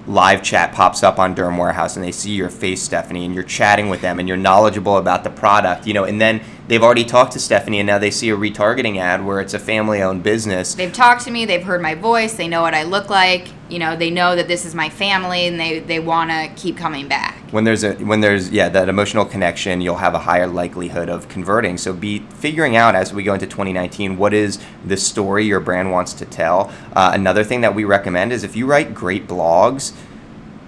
live 0.08 0.42
chat 0.42 0.74
pops 0.74 1.04
up 1.04 1.20
on 1.20 1.36
Derm 1.36 1.60
Warehouse 1.60 1.96
and 1.96 2.04
they 2.04 2.12
see 2.12 2.32
your 2.32 2.50
face, 2.50 2.82
Stephanie, 2.82 3.24
and 3.24 3.36
you're 3.36 3.44
chatting 3.44 3.90
with 3.90 4.02
them 4.02 4.20
and 4.20 4.28
you're 4.28 4.38
knowledgeable 4.38 4.98
about 4.98 5.24
the 5.24 5.30
product, 5.30 5.86
you 5.86 5.94
know, 5.94 6.06
and 6.06 6.20
then 6.20 6.42
they've 6.68 6.84
already 6.84 7.06
talked 7.06 7.34
to 7.34 7.40
Stephanie 7.40 7.80
and 7.80 7.88
now 7.88 7.98
they 7.98 8.12
see 8.12 8.30
a 8.30 8.36
retargeting 8.38 8.98
ad 8.98 9.26
where 9.26 9.40
it's 9.40 9.54
a 9.54 9.60
family 9.60 10.02
owned 10.02 10.24
business. 10.24 10.74
They've 10.76 10.94
talked 10.94 11.24
to 11.26 11.32
me, 11.32 11.46
they've 11.46 11.64
heard 11.64 11.82
my 11.82 11.96
voice, 11.96 12.34
they 12.34 12.48
know 12.48 12.62
what 12.62 12.74
I 12.74 12.84
look 12.84 13.10
like, 13.10 13.48
you 13.70 13.80
know, 13.80 13.96
they 13.96 14.10
know 14.10 14.36
that 14.36 14.48
this 14.48 14.66
is 14.66 14.76
my 14.76 14.90
family 14.90 15.48
and 15.48 15.60
they, 15.60 15.80
they 15.80 16.00
want 16.00 16.30
to 16.30 16.50
keep 16.62 16.78
coming 16.78 17.08
back. 17.08 17.38
When 17.52 17.66
there's 17.66 17.84
a 17.84 17.96
when 17.96 18.22
there's 18.22 18.50
yeah 18.50 18.70
that 18.70 18.88
emotional 18.88 19.26
connection, 19.26 19.82
you'll 19.82 19.98
have 19.98 20.14
a 20.14 20.20
higher 20.20 20.48
likelihood 20.48 21.10
of 21.10 21.28
converting. 21.28 21.78
So 21.78 21.92
be 21.92 22.20
figuring 22.20 22.78
out 22.78 22.96
as 22.96 23.14
we 23.14 23.24
go 23.24 23.34
into 23.34 23.46
2019 23.46 24.18
what 24.18 24.34
is 24.34 24.60
the 24.86 24.96
story 24.96 25.46
your 25.46 25.60
brand 25.60 25.92
wants 25.92 26.14
to 26.14 26.26
tell. 26.26 26.72
Uh, 26.94 27.12
another 27.14 27.44
thing 27.44 27.62
that 27.62 27.76
we 27.76 27.84
recommend 27.84 28.32
is 28.32 28.46
if 28.46 28.56
you 28.56 28.66
write 28.66 28.94
great 28.94 29.28
blogs, 29.28 29.94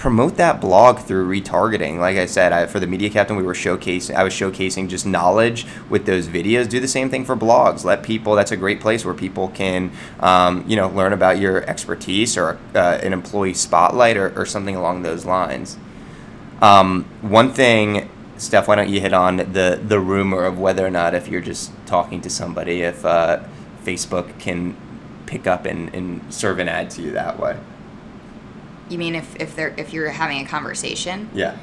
promote 0.04 0.36
that 0.36 0.60
blog 0.60 1.00
through 1.00 1.26
retargeting. 1.26 1.98
Like 1.98 2.18
I 2.18 2.26
said, 2.26 2.52
I, 2.52 2.66
for 2.66 2.78
the 2.82 2.88
Media 2.88 3.10
Captain, 3.10 3.38
we 3.38 3.44
were 3.44 3.54
showcasing. 3.54 4.14
I 4.14 4.26
was 4.26 4.34
showcasing 4.34 4.90
just 4.90 5.06
knowledge 5.06 5.66
with 5.90 6.06
those 6.06 6.28
videos. 6.28 6.68
Do 6.68 6.82
the 6.82 6.90
same 6.90 7.10
thing 7.10 7.24
for 7.24 7.38
blogs. 7.38 7.86
Let 7.86 8.04
people. 8.04 8.36
That's 8.36 8.52
a 8.52 8.58
great 8.58 8.82
place 8.82 9.06
where 9.06 9.14
people 9.14 9.48
can, 9.48 9.94
um, 10.20 10.66
you 10.68 10.76
know, 10.76 10.90
learn 10.90 11.14
about 11.14 11.40
your 11.40 11.64
expertise 11.70 12.38
or 12.38 12.60
uh, 12.76 13.00
an 13.02 13.14
employee 13.14 13.54
spotlight 13.54 14.18
or, 14.18 14.38
or 14.38 14.46
something 14.46 14.76
along 14.76 15.04
those 15.04 15.24
lines. 15.24 15.78
Um, 16.62 17.06
one 17.22 17.54
thing, 17.54 18.10
Steph, 18.36 18.68
why 18.68 18.76
don't 18.76 18.90
you 18.90 19.00
hit 19.00 19.14
on 19.14 19.38
the 19.38 19.80
the 19.88 20.02
rumor 20.02 20.44
of 20.44 20.60
whether 20.60 20.86
or 20.86 20.92
not 20.92 21.14
if 21.14 21.30
you're 21.30 21.40
just 21.40 21.72
talking 21.86 22.20
to 22.20 22.30
somebody, 22.30 22.82
if 22.82 23.06
uh, 23.06 23.42
Facebook 23.86 24.38
can 24.38 24.76
pick 25.28 25.48
up 25.48 25.64
and, 25.64 25.96
and 25.96 26.34
serve 26.34 26.60
an 26.60 26.68
ad 26.68 26.90
to 26.90 27.02
you 27.02 27.12
that 27.12 27.40
way. 27.40 27.58
You 28.90 28.98
mean 28.98 29.16
if, 29.16 29.36
if 29.40 29.56
they're 29.56 29.74
if 29.78 29.94
you're 29.94 30.10
having 30.10 30.46
a 30.46 30.48
conversation? 30.48 31.30
Yeah. 31.34 31.58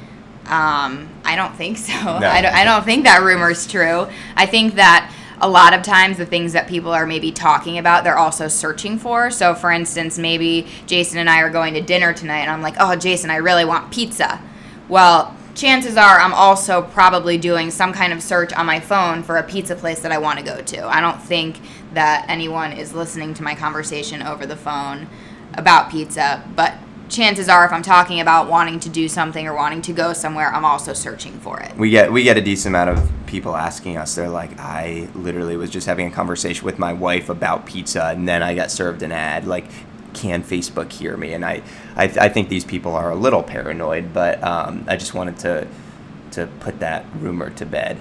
Um, 0.45 1.09
I 1.23 1.35
don't 1.35 1.55
think 1.55 1.77
so. 1.77 1.93
I, 1.93 2.41
don't, 2.41 2.53
I 2.53 2.63
don't 2.63 2.83
think 2.83 3.03
that 3.05 3.21
rumor's 3.21 3.67
true. 3.67 4.07
I 4.35 4.45
think 4.45 4.75
that 4.75 5.13
a 5.39 5.49
lot 5.49 5.73
of 5.73 5.81
times 5.81 6.17
the 6.17 6.25
things 6.25 6.53
that 6.53 6.67
people 6.67 6.91
are 6.91 7.05
maybe 7.05 7.31
talking 7.31 7.77
about, 7.77 8.03
they're 8.03 8.17
also 8.17 8.47
searching 8.47 8.97
for. 8.97 9.31
So, 9.31 9.55
for 9.55 9.71
instance, 9.71 10.17
maybe 10.17 10.67
Jason 10.85 11.19
and 11.19 11.29
I 11.29 11.41
are 11.41 11.49
going 11.49 11.73
to 11.73 11.81
dinner 11.81 12.13
tonight, 12.13 12.41
and 12.41 12.51
I'm 12.51 12.61
like, 12.61 12.75
oh, 12.79 12.95
Jason, 12.95 13.29
I 13.29 13.37
really 13.37 13.65
want 13.65 13.91
pizza. 13.91 14.41
Well, 14.87 15.35
chances 15.55 15.97
are 15.97 16.19
I'm 16.19 16.33
also 16.33 16.81
probably 16.81 17.37
doing 17.37 17.71
some 17.71 17.91
kind 17.91 18.13
of 18.13 18.21
search 18.21 18.53
on 18.53 18.65
my 18.65 18.79
phone 18.79 19.23
for 19.23 19.37
a 19.37 19.43
pizza 19.43 19.75
place 19.75 20.01
that 20.01 20.11
I 20.11 20.17
want 20.17 20.39
to 20.39 20.45
go 20.45 20.61
to. 20.61 20.87
I 20.87 21.01
don't 21.01 21.21
think 21.21 21.59
that 21.93 22.25
anyone 22.29 22.71
is 22.71 22.93
listening 22.93 23.33
to 23.35 23.43
my 23.43 23.55
conversation 23.55 24.21
over 24.21 24.45
the 24.45 24.55
phone 24.55 25.07
about 25.55 25.89
pizza, 25.89 26.43
but 26.55 26.75
chances 27.11 27.49
are 27.49 27.65
if 27.65 27.71
I'm 27.71 27.83
talking 27.83 28.21
about 28.21 28.47
wanting 28.47 28.79
to 28.79 28.89
do 28.89 29.07
something 29.07 29.47
or 29.47 29.53
wanting 29.53 29.81
to 29.83 29.93
go 29.93 30.13
somewhere, 30.13 30.51
I'm 30.51 30.65
also 30.65 30.93
searching 30.93 31.33
for 31.33 31.59
it. 31.59 31.75
We 31.75 31.89
get 31.89 32.11
we 32.11 32.23
get 32.23 32.37
a 32.37 32.41
decent 32.41 32.73
amount 32.73 32.97
of 32.97 33.11
people 33.27 33.55
asking 33.55 33.97
us. 33.97 34.15
They're 34.15 34.29
like, 34.29 34.57
I 34.57 35.09
literally 35.13 35.57
was 35.57 35.69
just 35.69 35.85
having 35.85 36.07
a 36.07 36.11
conversation 36.11 36.65
with 36.65 36.79
my 36.79 36.93
wife 36.93 37.29
about 37.29 37.65
pizza, 37.65 38.05
and 38.05 38.27
then 38.27 38.41
I 38.41 38.55
got 38.55 38.71
served 38.71 39.03
an 39.03 39.11
ad. 39.11 39.45
Like, 39.45 39.65
can 40.13 40.43
Facebook 40.43 40.91
hear 40.91 41.17
me? 41.17 41.33
And 41.33 41.45
I 41.45 41.61
I, 41.95 42.05
I 42.05 42.29
think 42.29 42.49
these 42.49 42.65
people 42.65 42.95
are 42.95 43.11
a 43.11 43.15
little 43.15 43.43
paranoid, 43.43 44.13
but 44.13 44.41
um, 44.43 44.85
I 44.87 44.95
just 44.95 45.13
wanted 45.13 45.37
to 45.39 45.67
to 46.31 46.47
put 46.61 46.79
that 46.79 47.05
rumor 47.19 47.49
to 47.51 47.65
bed. 47.65 47.97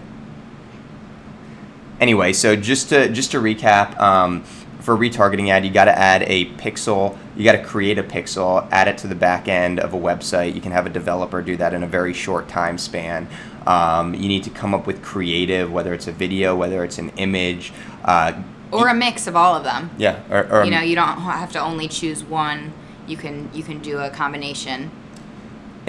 Anyway, 2.00 2.32
so 2.32 2.56
just 2.56 2.88
to 2.90 3.08
just 3.08 3.32
to 3.32 3.38
recap. 3.38 3.98
Um, 3.98 4.44
for 4.80 4.96
retargeting 4.96 5.50
ad, 5.50 5.64
you 5.64 5.70
got 5.70 5.84
to 5.86 5.98
add 5.98 6.22
a 6.26 6.46
pixel. 6.52 7.16
You 7.36 7.44
got 7.44 7.52
to 7.52 7.62
create 7.62 7.98
a 7.98 8.02
pixel, 8.02 8.66
add 8.70 8.88
it 8.88 8.98
to 8.98 9.06
the 9.06 9.14
back 9.14 9.48
end 9.48 9.80
of 9.80 9.94
a 9.94 9.98
website. 9.98 10.54
You 10.54 10.60
can 10.60 10.72
have 10.72 10.86
a 10.86 10.90
developer 10.90 11.42
do 11.42 11.56
that 11.56 11.74
in 11.74 11.82
a 11.82 11.86
very 11.86 12.12
short 12.12 12.48
time 12.48 12.78
span. 12.78 13.28
Um, 13.66 14.14
you 14.14 14.28
need 14.28 14.44
to 14.44 14.50
come 14.50 14.74
up 14.74 14.86
with 14.86 15.02
creative, 15.02 15.70
whether 15.70 15.92
it's 15.92 16.06
a 16.06 16.12
video, 16.12 16.56
whether 16.56 16.82
it's 16.82 16.98
an 16.98 17.10
image, 17.10 17.72
uh, 18.04 18.42
or 18.72 18.88
a 18.88 18.94
mix 18.94 19.26
of 19.26 19.36
all 19.36 19.54
of 19.54 19.64
them. 19.64 19.90
Yeah, 19.98 20.20
or, 20.30 20.50
or 20.50 20.64
you 20.64 20.70
know, 20.70 20.80
you 20.80 20.94
don't 20.94 21.18
have 21.18 21.52
to 21.52 21.60
only 21.60 21.88
choose 21.88 22.24
one. 22.24 22.72
You 23.06 23.16
can 23.16 23.50
you 23.52 23.62
can 23.62 23.80
do 23.80 23.98
a 23.98 24.10
combination 24.10 24.90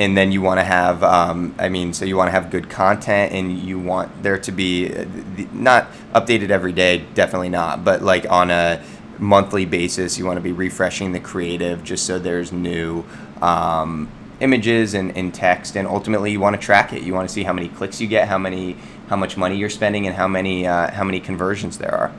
and 0.01 0.17
then 0.17 0.31
you 0.31 0.41
want 0.41 0.59
to 0.59 0.63
have 0.63 1.03
um, 1.03 1.53
i 1.59 1.69
mean 1.69 1.93
so 1.93 2.03
you 2.05 2.17
want 2.17 2.27
to 2.27 2.31
have 2.31 2.49
good 2.49 2.69
content 2.69 3.31
and 3.31 3.59
you 3.59 3.79
want 3.79 4.23
there 4.23 4.37
to 4.37 4.51
be 4.51 4.91
uh, 4.93 5.05
not 5.53 5.87
updated 6.13 6.49
every 6.49 6.73
day 6.73 7.05
definitely 7.13 7.49
not 7.49 7.83
but 7.83 8.01
like 8.01 8.29
on 8.29 8.49
a 8.49 8.83
monthly 9.19 9.65
basis 9.65 10.17
you 10.17 10.25
want 10.25 10.37
to 10.37 10.41
be 10.41 10.51
refreshing 10.51 11.11
the 11.11 11.19
creative 11.19 11.83
just 11.83 12.05
so 12.05 12.17
there's 12.17 12.51
new 12.51 13.03
um, 13.41 14.09
images 14.39 14.95
and, 14.95 15.15
and 15.15 15.33
text 15.33 15.75
and 15.75 15.87
ultimately 15.87 16.31
you 16.31 16.39
want 16.39 16.59
to 16.59 16.61
track 16.61 16.91
it. 16.93 17.03
You 17.03 17.13
want 17.13 17.29
to 17.29 17.33
see 17.33 17.43
how 17.43 17.53
many 17.53 17.69
clicks 17.69 18.01
you 18.01 18.07
get 18.07 18.27
how 18.27 18.39
many 18.39 18.75
how 19.07 19.15
much 19.15 19.37
money 19.37 19.55
you're 19.55 19.69
spending 19.69 20.07
and 20.07 20.15
how 20.15 20.27
many 20.27 20.65
uh, 20.67 20.89
how 20.91 21.03
many 21.03 21.19
conversions 21.19 21.77
there 21.77 21.93
are 21.93 22.11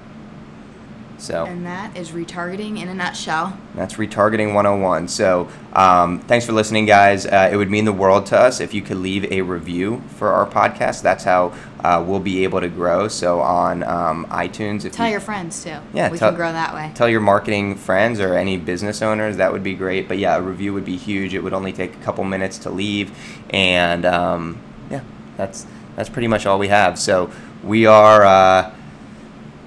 so 1.23 1.47
and 1.47 1.65
that 1.65 1.97
is 1.97 2.11
retargeting 2.11 2.81
in 2.81 2.89
a 2.89 2.95
nutshell. 2.95 3.57
That's 3.75 3.95
retargeting 3.95 4.55
101. 4.55 5.09
So 5.09 5.49
um, 5.73 6.19
thanks 6.21 6.45
for 6.45 6.53
listening, 6.53 6.85
guys. 6.85 7.27
Uh, 7.27 7.49
it 7.53 7.57
would 7.57 7.71
mean 7.71 7.85
the 7.85 7.93
world 7.93 8.27
to 8.27 8.39
us 8.39 8.61
if 8.61 8.75
you 8.75 8.83
could 8.83 8.97
leave 8.97 9.31
a 9.31 9.43
review 9.43 10.03
for 10.17 10.33
our 10.33 10.47
podcast. 10.47 11.03
That's 11.03 11.25
how 11.25 11.55
uh, 11.81 12.05
we'll 12.07 12.21
be 12.21 12.43
able 12.43 12.61
to 12.61 12.69
grow. 12.69 13.07
So 13.09 13.41
on 13.41 13.85
um, 13.85 14.27
iTunes, 14.27 14.85
if 14.85 14.93
tell 14.93 15.07
you, 15.07 15.13
your 15.13 15.21
friends 15.21 15.63
too. 15.63 15.77
Yeah, 15.95 16.11
we 16.11 16.19
tell, 16.19 16.31
can 16.31 16.37
grow 16.37 16.53
that 16.53 16.75
way. 16.75 16.91
Tell 16.95 17.09
your 17.09 17.21
marketing 17.21 17.77
friends 17.77 18.19
or 18.19 18.35
any 18.35 18.57
business 18.57 19.01
owners. 19.01 19.37
That 19.37 19.53
would 19.53 19.63
be 19.63 19.75
great. 19.75 20.09
But 20.09 20.19
yeah, 20.19 20.37
a 20.37 20.43
review 20.43 20.75
would 20.75 20.85
be 20.85 20.97
huge. 20.97 21.35
It 21.35 21.43
would 21.43 21.55
only 21.55 21.73
take 21.73 21.95
a 21.95 21.99
couple 21.99 22.25
minutes 22.25 22.59
to 22.59 22.71
leave, 22.71 23.17
and 23.51 24.05
um, 24.05 24.61
yeah, 24.91 25.03
that's 25.37 25.67
that's 25.95 26.09
pretty 26.09 26.29
much 26.29 26.47
all 26.47 26.59
we 26.59 26.69
have. 26.69 26.99
So 26.99 27.31
we 27.63 27.87
are. 27.87 28.25
Uh, 28.25 28.75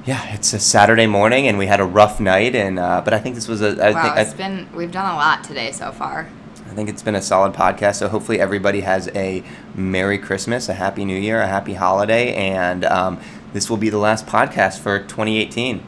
yeah, 0.06 0.36
it's 0.36 0.54
a 0.54 0.60
Saturday 0.60 1.08
morning, 1.08 1.48
and 1.48 1.58
we 1.58 1.66
had 1.66 1.80
a 1.80 1.86
rough 1.86 2.20
night, 2.20 2.56
and 2.56 2.78
uh, 2.78 3.02
but 3.04 3.14
I 3.14 3.20
think 3.20 3.34
this 3.34 3.48
was 3.48 3.62
a. 3.62 3.70
I 3.84 3.92
wow, 3.92 4.04
think, 4.04 4.18
it's 4.18 4.34
I, 4.34 4.38
been 4.38 4.70
we've 4.76 4.92
done 4.92 5.12
a 5.12 5.16
lot 5.16 5.44
today 5.44 5.72
so 5.72 5.92
far. 5.92 6.30
I 6.68 6.74
think 6.76 6.90
it's 6.90 7.02
been 7.02 7.16
a 7.16 7.22
solid 7.22 7.54
podcast. 7.54 7.96
So 7.96 8.08
hopefully 8.08 8.40
everybody 8.40 8.82
has 8.82 9.08
a 9.16 9.44
Merry 9.74 10.20
Christmas, 10.20 10.70
a 10.70 10.76
Happy 10.76 11.06
New 11.06 11.18
Year, 11.18 11.42
a 11.42 11.48
Happy 11.48 11.74
Holiday, 11.74 12.36
and 12.36 12.86
um, 12.86 13.20
this 13.54 13.70
will 13.70 13.78
be 13.78 13.90
the 13.90 13.98
last 13.98 14.28
podcast 14.28 14.80
for 14.80 15.00
2018. 15.00 15.82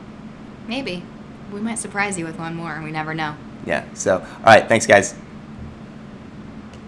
Maybe 0.68 1.04
we 1.52 1.62
might 1.62 1.78
surprise 1.78 2.18
you 2.18 2.26
with 2.26 2.40
one 2.40 2.56
more. 2.56 2.82
We 2.84 2.92
never 2.92 3.14
know. 3.14 3.36
Yeah. 3.66 3.86
So 3.94 4.20
all 4.20 4.44
right, 4.46 4.68
thanks, 4.68 4.88
guys. 4.88 5.14